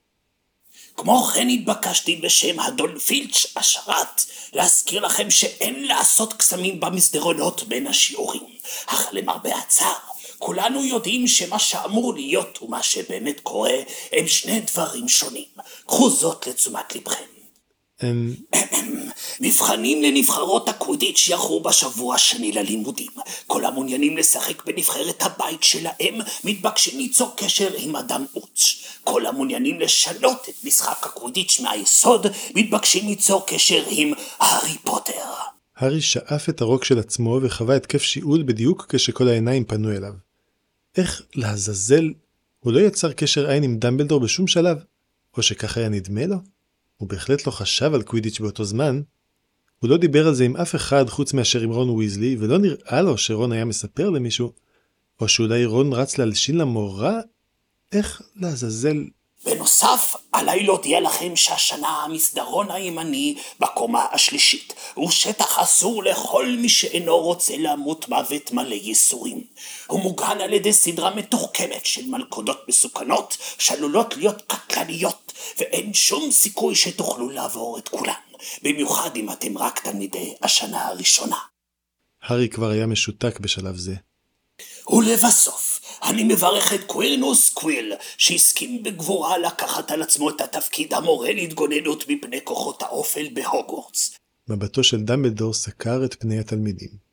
כמו 0.97 1.23
כן 1.23 1.49
התבקשתי 1.49 2.17
בשם 2.17 2.61
אדון 2.61 2.99
פילץ' 2.99 3.47
השרת 3.57 4.23
להזכיר 4.53 5.07
לכם 5.07 5.31
שאין 5.31 5.85
לעשות 5.85 6.33
קסמים 6.33 6.81
במסדרונות 6.81 7.63
בין 7.63 7.87
השיעורים. 7.87 8.43
אך 8.87 9.09
למרבה 9.13 9.59
הצער, 9.59 9.99
כולנו 10.39 10.85
יודעים 10.85 11.27
שמה 11.27 11.59
שאמור 11.59 12.15
להיות 12.15 12.63
ומה 12.63 12.83
שבאמת 12.83 13.41
קורה 13.41 13.75
הם 14.13 14.29
שני 14.29 14.61
דברים 14.61 15.09
שונים. 15.09 15.49
קחו 15.87 16.11
זאת 16.11 16.47
לתשומת 16.47 16.97
לבכם. 16.97 17.38
מבחנים 19.41 20.03
לנבחרות 20.03 20.69
הקווידיץ' 20.69 21.29
יחרו 21.29 21.63
בשבוע 21.63 22.15
השני 22.15 22.53
ללימודים. 22.53 23.11
כל 23.47 23.65
המעוניינים 23.65 24.17
לשחק 24.17 24.65
בנבחרת 24.65 25.23
הבית 25.23 25.63
שלהם 25.63 26.21
מתבקשים 26.45 26.99
ליצור 26.99 27.33
קשר 27.37 27.69
עם 27.77 27.97
אדם 27.97 28.25
עוץ. 28.33 28.85
כל 29.05 29.27
המעוניינים 29.27 29.81
לשנות 29.81 30.49
את 30.49 30.65
משחק 30.65 31.07
הקווידיץ' 31.07 31.61
מהיסוד 31.61 32.27
מתבקשים 32.55 33.09
ליצור 33.09 33.47
קשר 33.47 33.85
עם 33.89 34.13
הארי 34.39 34.79
פוטר. 34.85 35.13
הארי 35.77 36.01
שאף 36.01 36.49
את 36.49 36.61
הרוק 36.61 36.85
של 36.85 36.99
עצמו 36.99 37.39
וחווה 37.43 37.77
התקף 37.77 38.03
שיעול 38.03 38.43
בדיוק 38.43 38.87
כשכל 38.89 39.29
העיניים 39.29 39.65
פנו 39.65 39.91
אליו. 39.91 40.13
איך 40.97 41.23
לעזאזל 41.35 42.05
הוא 42.59 42.73
לא 42.73 42.81
יצר 42.81 43.13
קשר 43.13 43.51
עין 43.51 43.63
עם 43.63 43.79
דמבלדור 43.79 44.21
בשום 44.21 44.47
שלב? 44.47 44.79
או 45.37 45.43
שכך 45.43 45.77
היה 45.77 45.89
נדמה 45.89 46.27
לו? 46.27 46.37
הוא 46.99 47.09
בהחלט 47.09 47.47
לא 47.47 47.53
חשב 47.53 47.95
על 47.95 48.03
קווידיץ' 48.03 48.41
באותו 48.41 48.65
זמן. 48.65 49.01
הוא 49.79 49.91
לא 49.91 49.97
דיבר 49.97 50.27
על 50.29 50.35
זה 50.35 50.45
עם 50.45 50.57
אף 50.57 50.75
אחד 50.75 51.09
חוץ 51.09 51.33
מאשר 51.33 51.61
עם 51.61 51.71
רון 51.71 51.91
ויזלי, 51.91 52.37
ולא 52.39 52.59
נראה 52.59 53.03
לו 53.03 53.19
שרון 53.19 53.53
היה 53.53 53.65
מספר 53.65 54.11
למישהו, 54.11 54.53
או 55.21 55.29
שאולי 55.29 55.65
רון 55.65 55.93
רץ 55.93 56.19
להלשין 56.19 56.59
למורה? 56.59 57.21
איך 57.93 58.23
לעזאזל... 58.37 59.05
בנוסף, 59.45 60.17
עליי 60.33 60.63
להודיע 60.63 61.01
לכם 61.01 61.37
שהשנה 61.37 61.89
המסדרון 61.89 62.71
הימני 62.71 63.37
בקומה 63.61 64.07
השלישית 64.13 64.75
הוא 64.95 65.11
שטח 65.11 65.59
אסור 65.59 66.05
לכל 66.05 66.47
מי 66.47 66.69
שאינו 66.69 67.19
רוצה 67.19 67.57
למות 67.57 68.09
מוות 68.09 68.53
מלא 68.53 68.75
ייסורים. 68.75 69.45
הוא 69.87 70.01
מוגן 70.01 70.41
על 70.41 70.53
ידי 70.53 70.73
סדרה 70.73 71.15
מתוחכמת 71.15 71.87
של 71.87 72.07
מלכודות 72.07 72.69
מסוכנות 72.69 73.37
שעלולות 73.59 74.17
להיות 74.17 74.43
קטלניות 74.47 75.33
ואין 75.59 75.95
שום 75.95 76.31
סיכוי 76.31 76.75
שתוכלו 76.75 77.31
לעבור 77.31 77.79
את 77.79 77.89
כולן, 77.89 78.13
במיוחד 78.63 79.17
אם 79.17 79.31
אתם 79.31 79.59
רק 79.59 79.79
תלמידי 79.79 80.35
השנה 80.43 80.87
הראשונה. 80.87 81.39
הארי 82.23 82.49
כבר 82.49 82.71
היה 82.71 82.87
משותק 82.87 83.39
בשלב 83.41 83.77
זה. 83.77 83.95
ולבסוף, 84.91 85.78
אני 86.03 86.25
מברך 86.25 86.73
את 86.73 86.85
קווירינוס 86.87 87.51
קווירל, 87.51 87.93
שהסכים 88.19 88.83
בגבורה 88.83 89.39
לקחת 89.39 89.91
על 89.91 90.03
עצמו 90.03 90.31
את 90.31 90.41
תפקיד 90.41 90.95
המורה 90.95 91.33
להתגוננות 91.33 92.05
מפני 92.09 92.41
כוחות 92.45 92.83
האופל 92.83 93.29
בהוגוורטס. 93.35 94.15
מבטו 94.49 94.85
של 94.85 95.03
דמבלדור 95.03 95.55
סקר 95.55 96.05
את 96.05 96.15
פני 96.21 96.39
התלמידים. 96.39 97.09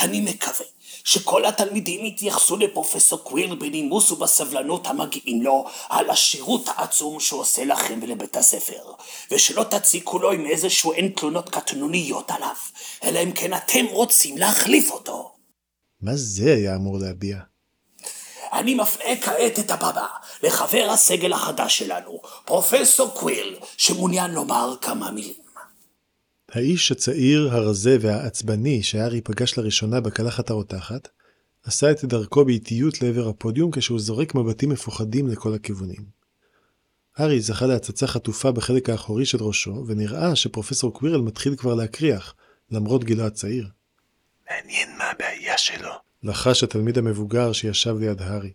אני 0.00 0.20
מקווה 0.20 0.66
שכל 1.04 1.44
התלמידים 1.44 2.06
יתייחסו 2.06 2.56
לפרופסור 2.56 3.18
קווירל 3.18 3.54
בנימוס 3.54 4.10
ובסבלנות 4.10 4.86
המגיעים 4.86 5.42
לו 5.42 5.64
על 5.88 6.10
השירות 6.10 6.64
העצום 6.66 7.20
שהוא 7.20 7.40
עושה 7.40 7.64
לכם 7.64 7.98
ולבית 8.02 8.36
הספר, 8.36 8.82
ושלא 9.30 9.64
תציקו 9.64 10.18
לו 10.18 10.32
עם 10.32 10.46
איזשהן 10.46 11.08
תלונות 11.08 11.48
קטנוניות 11.48 12.30
עליו, 12.30 12.56
אלא 13.04 13.22
אם 13.22 13.32
כן 13.32 13.54
אתם 13.54 13.84
רוצים 13.90 14.38
להחליף 14.38 14.90
אותו. 14.90 15.34
מה 16.00 16.12
זה 16.14 16.54
היה 16.54 16.76
אמור 16.76 16.98
להביע? 16.98 17.38
אני 18.54 18.74
מפנה 18.74 19.16
כעת 19.22 19.58
את 19.58 19.70
הבמה 19.70 20.08
לחבר 20.42 20.88
הסגל 20.90 21.32
החדש 21.32 21.78
שלנו, 21.78 22.20
פרופסור 22.44 23.10
קווירל, 23.14 23.56
שמעוניין 23.76 24.30
לומר 24.30 24.74
כמה 24.80 25.10
מילים. 25.10 25.44
האיש 26.52 26.92
הצעיר, 26.92 27.48
הרזה 27.52 27.96
והעצבני 28.00 28.82
שהארי 28.82 29.20
פגש 29.20 29.58
לראשונה 29.58 30.00
בקלחת 30.00 30.50
הרותחת, 30.50 31.08
עשה 31.64 31.90
את 31.90 32.04
דרכו 32.04 32.44
באיטיות 32.44 33.02
לעבר 33.02 33.28
הפודיום 33.28 33.70
כשהוא 33.70 34.00
זורק 34.00 34.34
מבטים 34.34 34.68
מפוחדים 34.68 35.28
לכל 35.28 35.54
הכיוונים. 35.54 36.04
הארי 37.16 37.40
זכה 37.40 37.66
להצצה 37.66 38.06
חטופה 38.06 38.52
בחלק 38.52 38.90
האחורי 38.90 39.26
של 39.26 39.42
ראשו, 39.42 39.84
ונראה 39.86 40.36
שפרופסור 40.36 40.92
קווירל 40.92 41.20
מתחיל 41.20 41.56
כבר 41.56 41.74
להקריח, 41.74 42.34
למרות 42.70 43.04
גילו 43.04 43.26
הצעיר. 43.26 43.68
מעניין 44.50 44.98
מה 44.98 45.04
הבעיה 45.04 45.58
שלו. 45.58 45.92
לחש 46.24 46.64
התלמיד 46.64 46.98
המבוגר 46.98 47.52
שישב 47.52 47.96
ליד 48.00 48.22
הארי. 48.22 48.52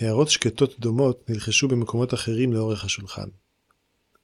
הערות 0.00 0.28
שקטות 0.28 0.80
דומות 0.80 1.30
נלחשו 1.30 1.68
במקומות 1.68 2.14
אחרים 2.14 2.52
לאורך 2.52 2.84
השולחן. 2.84 3.28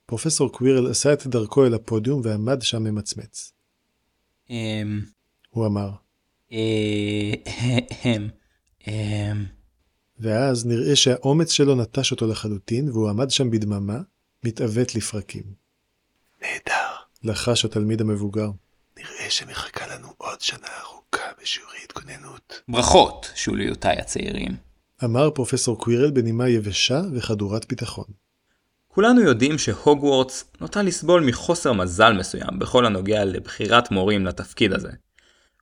פרופסור 0.06 0.52
קווירל 0.52 0.90
עשה 0.90 1.12
את 1.12 1.26
דרכו 1.26 1.66
אל 1.66 1.74
הפודיום 1.74 2.20
ועמד 2.24 2.62
שם 2.62 2.82
ממצמץ. 2.82 3.52
אמ... 4.50 5.00
הוא 5.50 5.66
אמר. 5.66 5.90
אה... 6.52 7.32
אמ... 8.88 9.44
ואז 10.18 10.66
נראה 10.66 10.96
שהאומץ 10.96 11.50
שלו 11.50 11.74
נטש 11.74 12.12
אותו 12.12 12.26
לחלוטין, 12.26 12.88
והוא 12.88 13.10
עמד 13.10 13.30
שם 13.30 13.50
בדממה, 13.50 13.98
מתעוות 14.44 14.94
לפרקים. 14.94 15.44
נהדר. 16.42 16.90
לחש 17.22 17.64
התלמיד 17.64 18.00
המבוגר. 18.00 18.50
נראה 18.96 19.30
שמחכה 19.30 19.86
לנו 19.86 20.08
עוד 20.18 20.40
שנה 20.40 20.68
ארוכה 20.80 20.99
בשיעורי 21.42 21.78
התגוננות. 21.84 22.60
ברכות, 22.68 23.32
שוליותיי 23.34 23.98
הצעירים. 23.98 24.56
אמר 25.04 25.30
פרופסור 25.30 25.78
קווירל 25.78 26.10
בנימה 26.10 26.48
יבשה 26.48 27.00
וחדורת 27.14 27.68
ביטחון. 27.68 28.04
כולנו 28.88 29.20
יודעים 29.20 29.58
שהוגוורטס 29.58 30.44
נוטה 30.60 30.82
לסבול 30.82 31.24
מחוסר 31.24 31.72
מזל 31.72 32.12
מסוים 32.12 32.58
בכל 32.58 32.86
הנוגע 32.86 33.24
לבחירת 33.24 33.90
מורים 33.90 34.26
לתפקיד 34.26 34.72
הזה. 34.72 34.90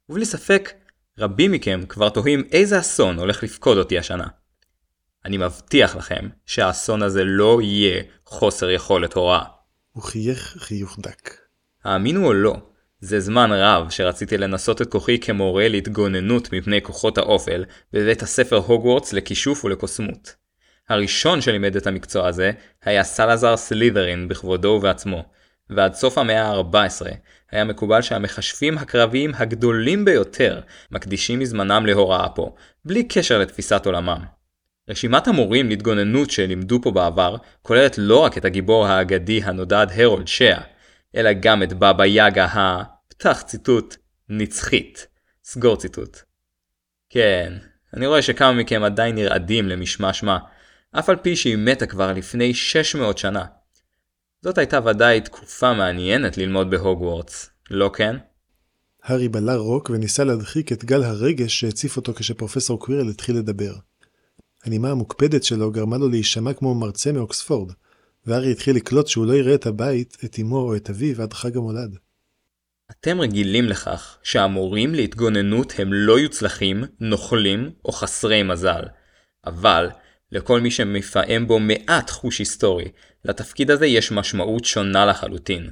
ובלי 0.09 0.25
ספק, 0.25 0.73
רבים 1.19 1.53
מכם 1.53 1.81
כבר 1.89 2.09
תוהים 2.09 2.45
איזה 2.53 2.79
אסון 2.79 3.19
הולך 3.19 3.43
לפקוד 3.43 3.79
אותי 3.79 3.99
השנה. 3.99 4.27
אני 5.25 5.37
מבטיח 5.37 5.97
לכם 5.97 6.29
שהאסון 6.47 7.03
הזה 7.03 7.25
לא 7.25 7.63
יהיה 7.63 8.03
חוסר 8.27 8.71
יכולת 8.71 9.15
הוראה. 9.15 9.45
הוא 9.93 10.03
חייך 10.03 10.57
חיוך 10.59 10.99
דק. 11.01 11.35
האמינו 11.85 12.27
או 12.27 12.33
לא, 12.33 12.57
זה 13.01 13.21
זמן 13.21 13.51
רב 13.53 13.91
שרציתי 13.91 14.39
לנסות 14.39 14.83
את 14.83 14.91
כוחי 14.91 15.19
כמורה 15.19 15.69
להתגוננות 15.69 16.53
מפני 16.53 16.83
כוחות 16.83 17.19
האופל 17.19 17.65
בבית 17.93 18.23
הספר 18.23 18.57
הוגוורטס 18.57 19.13
לכישוף 19.13 19.65
ולקוסמות. 19.65 20.35
הראשון 20.89 21.41
שלימד 21.41 21.77
את 21.77 21.87
המקצוע 21.87 22.29
הזה 22.29 22.51
היה 22.85 23.05
סלאזר 23.05 23.57
סלית'רין 23.57 24.29
בכבודו 24.29 24.69
ובעצמו, 24.69 25.25
ועד 25.71 25.95
סוף 25.95 26.19
המאה 26.19 26.45
ה-14 26.45 27.07
היה 27.51 27.65
מקובל 27.65 28.03
שהמכשפים 28.03 28.79
הקרביים 28.79 29.33
הגדולים 29.35 30.05
ביותר 30.05 30.61
מקדישים 30.91 31.39
מזמנם 31.39 31.87
להוראה 31.87 32.29
פה, 32.29 32.55
בלי 32.85 33.05
קשר 33.05 33.39
לתפיסת 33.39 33.87
עולמם. 33.87 34.25
רשימת 34.89 35.29
המורים 35.29 35.69
להתגוננות 35.69 36.31
שלימדו 36.31 36.79
פה 36.83 36.91
בעבר 36.91 37.37
כוללת 37.63 37.99
לא 37.99 38.19
רק 38.19 38.39
את 38.39 38.45
הגיבור 38.45 38.87
האגדי 38.87 39.43
הנודד 39.45 39.87
הרולד 39.95 40.29
שאה, 40.29 40.61
אלא 41.17 41.33
גם 41.33 41.63
את 41.63 41.73
בבא 41.73 42.07
יאגה 42.07 42.45
ה... 42.45 42.83
פתח 43.09 43.43
ציטוט 43.47 43.97
נצחית. 44.29 45.07
סגור 45.45 45.77
ציטוט. 45.77 46.19
כן, 47.11 47.53
אני 47.95 48.07
רואה 48.07 48.23
שכמה 48.23 48.53
מכם 48.53 48.83
עדיין 48.83 49.15
נרעדים 49.15 49.69
למשמע 49.69 50.13
שמה, 50.13 50.39
אף 50.93 51.09
על 51.09 51.17
פי 51.17 51.37
שהיא 51.37 51.57
מתה 51.57 51.87
כבר 51.87 52.13
לפני 52.13 52.55
600 52.55 53.19
שנה. 53.19 53.45
זאת 54.43 54.59
הייתה 54.59 54.79
ודאי 54.85 55.21
תקופה 55.21 55.75
מעניינת 55.75 56.39
ללמוד 56.39 56.71
בהוגוורטס, 56.71 57.51
לא 57.71 57.91
כן? 57.95 58.17
הארי 59.03 59.29
בלע 59.29 59.55
רוק 59.55 59.91
וניסה 59.91 60.25
להדחיק 60.25 60.73
את 60.73 60.85
גל 60.85 61.03
הרגש 61.03 61.61
שהציף 61.61 61.97
אותו 61.97 62.15
כשפרופסור 62.15 62.81
קווירל 62.81 63.09
התחיל 63.09 63.37
לדבר. 63.37 63.73
הנימה 64.65 64.91
המוקפדת 64.91 65.45
שלו 65.45 65.71
גרמה 65.71 65.99
לו 65.99 66.09
להישמע 66.09 66.53
כמו 66.53 66.75
מרצה 66.75 67.13
מאוקספורד, 67.13 67.73
והארי 68.29 68.51
התחיל 68.53 68.77
לקלוט 68.77 69.07
שהוא 69.07 69.27
לא 69.27 69.33
יראה 69.33 69.55
את 69.55 69.67
הבית, 69.67 70.17
את 70.25 70.39
אמו 70.41 70.59
או 70.59 70.77
את 70.77 70.91
אביו 70.91 71.23
עד 71.23 71.33
חג 71.33 71.57
המולד. 71.57 71.97
אתם 72.91 73.21
רגילים 73.21 73.65
לכך 73.65 74.19
שהמורים 74.23 74.95
להתגוננות 74.95 75.73
הם 75.79 75.93
לא 75.93 76.19
יוצלחים, 76.19 76.85
נוכלים 77.01 77.71
או 77.85 77.93
חסרי 77.93 78.43
מזל. 78.43 78.83
אבל, 79.47 79.89
לכל 80.33 80.61
מי 80.61 80.71
שמפעם 80.71 81.47
בו 81.47 81.59
מעט 81.59 82.11
חוש 82.11 82.39
היסטורי, 82.39 82.89
לתפקיד 83.25 83.71
הזה 83.71 83.87
יש 83.87 84.13
משמעות 84.13 84.65
שונה 84.65 85.07
לחלוטין. 85.07 85.71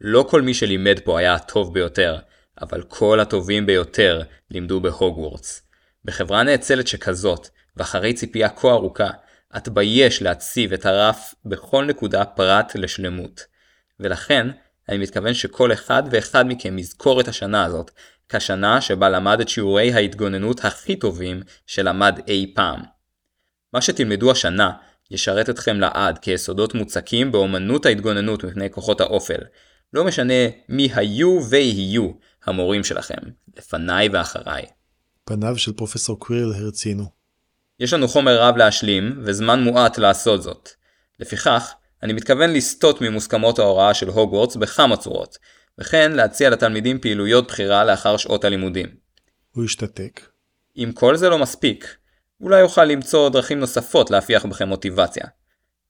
לא 0.00 0.26
כל 0.30 0.42
מי 0.42 0.54
שלימד 0.54 1.00
פה 1.04 1.18
היה 1.18 1.34
הטוב 1.34 1.74
ביותר, 1.74 2.18
אבל 2.60 2.82
כל 2.82 3.20
הטובים 3.20 3.66
ביותר 3.66 4.22
לימדו 4.50 4.80
בהוגוורטס. 4.80 5.62
בחברה 6.04 6.42
נאצלת 6.42 6.88
שכזאת, 6.88 7.48
ואחרי 7.76 8.14
ציפייה 8.14 8.48
כה 8.48 8.70
ארוכה, 8.70 9.10
אתבייש 9.56 10.22
להציב 10.22 10.72
את 10.72 10.86
הרף 10.86 11.34
בכל 11.44 11.84
נקודה 11.84 12.24
פרט 12.24 12.72
לשלמות. 12.74 13.44
ולכן, 14.00 14.48
אני 14.88 14.98
מתכוון 14.98 15.34
שכל 15.34 15.72
אחד 15.72 16.02
ואחד 16.10 16.44
מכם 16.48 16.78
יזכור 16.78 17.20
את 17.20 17.28
השנה 17.28 17.64
הזאת, 17.64 17.90
כשנה 18.28 18.80
שבה 18.80 19.08
למד 19.08 19.40
את 19.40 19.48
שיעורי 19.48 19.92
ההתגוננות 19.92 20.64
הכי 20.64 20.96
טובים 20.96 21.42
שלמד 21.66 22.20
אי 22.28 22.52
פעם. 22.54 22.80
מה 23.72 23.82
שתלמדו 23.82 24.30
השנה 24.30 24.70
ישרת 25.10 25.50
אתכם 25.50 25.80
לעד 25.80 26.18
כיסודות 26.18 26.74
מוצקים 26.74 27.32
באמנות 27.32 27.86
ההתגוננות 27.86 28.44
מפני 28.44 28.70
כוחות 28.70 29.00
האופל. 29.00 29.40
לא 29.92 30.04
משנה 30.04 30.34
מי 30.68 30.88
היו 30.94 31.40
ויהיו 31.50 32.10
המורים 32.44 32.84
שלכם, 32.84 33.18
לפניי 33.56 34.08
ואחריי. 34.08 34.64
פניו 35.24 35.58
של 35.58 35.72
פרופסור 35.72 36.18
קווירל 36.18 36.52
הרצינו. 36.54 37.21
יש 37.82 37.92
לנו 37.92 38.08
חומר 38.08 38.42
רב 38.42 38.56
להשלים, 38.56 39.20
וזמן 39.24 39.62
מועט 39.62 39.98
לעשות 39.98 40.42
זאת. 40.42 40.68
לפיכך, 41.20 41.74
אני 42.02 42.12
מתכוון 42.12 42.52
לסטות 42.52 43.00
ממוסכמות 43.00 43.58
ההוראה 43.58 43.94
של 43.94 44.08
הוגוורטס 44.08 44.56
בכמה 44.56 44.96
צורות, 44.96 45.38
וכן 45.78 46.12
להציע 46.12 46.50
לתלמידים 46.50 46.98
פעילויות 47.00 47.46
בחירה 47.46 47.84
לאחר 47.84 48.16
שעות 48.16 48.44
הלימודים. 48.44 48.86
הוא 49.50 49.64
השתתק. 49.64 50.20
אם 50.76 50.90
כל 50.94 51.16
זה 51.16 51.28
לא 51.28 51.38
מספיק, 51.38 51.96
אולי 52.40 52.62
אוכל 52.62 52.84
למצוא 52.84 53.28
דרכים 53.28 53.60
נוספות 53.60 54.10
להפיח 54.10 54.46
בכם 54.46 54.68
מוטיבציה. 54.68 55.24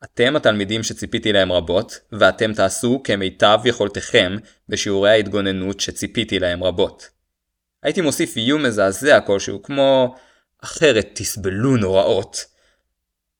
אתם 0.04 0.36
התלמידים 0.36 0.82
שציפיתי 0.82 1.32
להם 1.32 1.52
רבות, 1.52 1.98
ואתם 2.12 2.54
תעשו 2.54 3.00
כמיטב 3.04 3.58
יכולתכם 3.64 4.36
בשיעורי 4.68 5.10
ההתגוננות 5.10 5.80
שציפיתי 5.80 6.38
להם 6.38 6.64
רבות. 6.64 7.08
הייתי 7.82 8.00
מוסיף 8.00 8.36
איום 8.36 8.62
מזעזע 8.62 9.20
כלשהו, 9.20 9.62
כמו 9.62 10.14
אחרת 10.64 11.10
תסבלו 11.14 11.76
נוראות. 11.76 12.44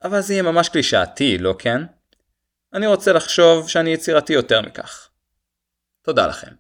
אבל 0.05 0.21
זה 0.21 0.33
יהיה 0.33 0.43
ממש 0.43 0.69
קלישאתי, 0.69 1.39
לא 1.39 1.55
כן? 1.59 1.83
אני 2.73 2.87
רוצה 2.87 3.13
לחשוב 3.13 3.69
שאני 3.69 3.91
יצירתי 3.91 4.33
יותר 4.33 4.61
מכך. 4.63 5.09
תודה 6.03 6.27
לכם. 6.27 6.53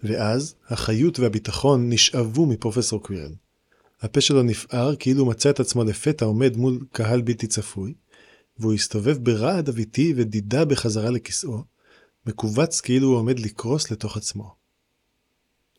ואז 0.00 0.54
החיות 0.68 1.18
והביטחון 1.18 1.92
נשאבו 1.92 2.46
מפרופסור 2.46 3.02
קווירל. 3.02 3.34
הפה 4.00 4.20
שלו 4.20 4.42
נפער 4.42 4.96
כאילו 4.96 5.26
מצא 5.26 5.50
את 5.50 5.60
עצמו 5.60 5.84
לפתע 5.84 6.24
עומד 6.24 6.56
מול 6.56 6.78
קהל 6.92 7.22
בלתי 7.22 7.46
צפוי, 7.46 7.94
והוא 8.58 8.74
הסתובב 8.74 9.16
ברעד 9.24 9.68
אביתי 9.68 10.14
ודידה 10.16 10.64
בחזרה 10.64 11.10
לכיסאו, 11.10 11.64
מכווץ 12.26 12.80
כאילו 12.80 13.08
הוא 13.08 13.16
עומד 13.16 13.40
לקרוס 13.40 13.90
לתוך 13.90 14.16
עצמו. 14.16 14.54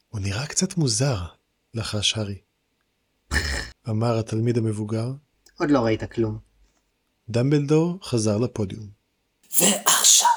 הוא 0.09 0.19
נראה 0.21 0.47
קצת 0.47 0.77
מוזר, 0.77 1.25
לחש 1.73 2.17
הארי. 2.17 2.37
אמר 3.89 4.19
התלמיד 4.19 4.57
המבוגר. 4.57 5.07
עוד 5.59 5.71
לא 5.71 5.79
ראית 5.79 6.03
כלום. 6.03 6.37
דמבלדור 7.29 7.99
חזר 8.03 8.37
לפודיום. 8.37 8.87
ועכשיו, 9.59 10.29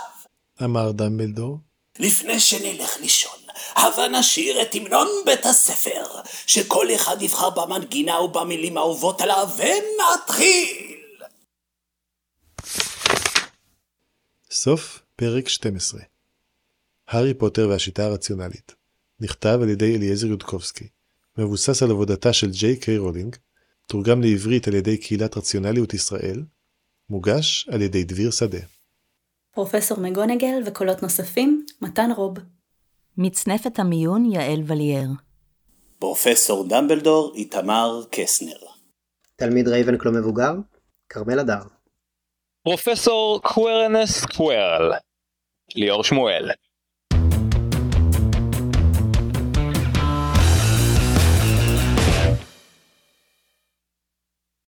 אמר 0.65 0.93
דמבלדור, 0.93 1.59
לפני 1.99 2.41
שנלך 2.41 3.01
לישון, 3.01 3.39
הבה 3.77 4.09
נשיר 4.09 4.63
את 4.63 4.75
המנון 4.75 5.09
בית 5.27 5.47
הספר, 5.47 6.05
שכל 6.47 6.87
אחד 6.95 7.23
יבחר 7.23 7.51
במנגינה 7.51 8.21
ובמילים 8.21 8.77
האהובות 8.77 9.21
עליו, 9.21 9.49
ונתחיל! 9.57 10.93
סוף 14.51 15.03
פרק 15.17 15.49
12 15.49 16.01
הארי 17.09 17.35
פוטר 17.35 17.69
והשיטה 17.69 18.05
הרציונלית 18.05 18.75
נכתב 19.21 19.59
על 19.63 19.69
ידי 19.69 19.97
אליעזר 19.97 20.27
יודקובסקי 20.27 20.89
מבוסס 21.39 21.83
על 21.83 21.91
עבודתה 21.91 22.33
של 22.33 22.51
ג'יי 22.51 22.77
קיי 22.77 22.99
רולינג, 22.99 23.37
תורגם 23.87 24.23
לעברית 24.23 24.69
על 24.69 24.75
ידי 24.75 24.99
קהילת 24.99 25.37
רציונליות 25.37 25.95
ישראל, 25.95 26.43
מוגש 27.11 27.69
על 27.73 27.83
ידי 27.83 28.05
דביר 28.05 28.31
שדה. 28.31 28.59
פרופסור 29.55 30.01
מגונגל 30.01 30.63
וקולות 30.67 31.03
נוספים, 31.03 31.67
מתן 31.83 32.11
רוב. 32.17 32.35
מצנפת 33.17 33.79
המיון 33.79 34.33
יעל 34.33 34.63
וליאר. 34.67 35.07
פרופסור 35.99 36.69
דמבלדור 36.69 37.33
איתמר 37.35 38.03
קסנר. 38.11 38.59
תלמיד 39.37 39.69
רייבנקלו 39.69 40.13
מבוגר, 40.13 40.53
כרמל 41.09 41.41
אדר. 41.41 41.63
פרופסור 42.63 43.41
קוורנס 43.43 44.25
קוורל, 44.25 44.93
ליאור 45.75 46.05
שמואל. 46.05 46.51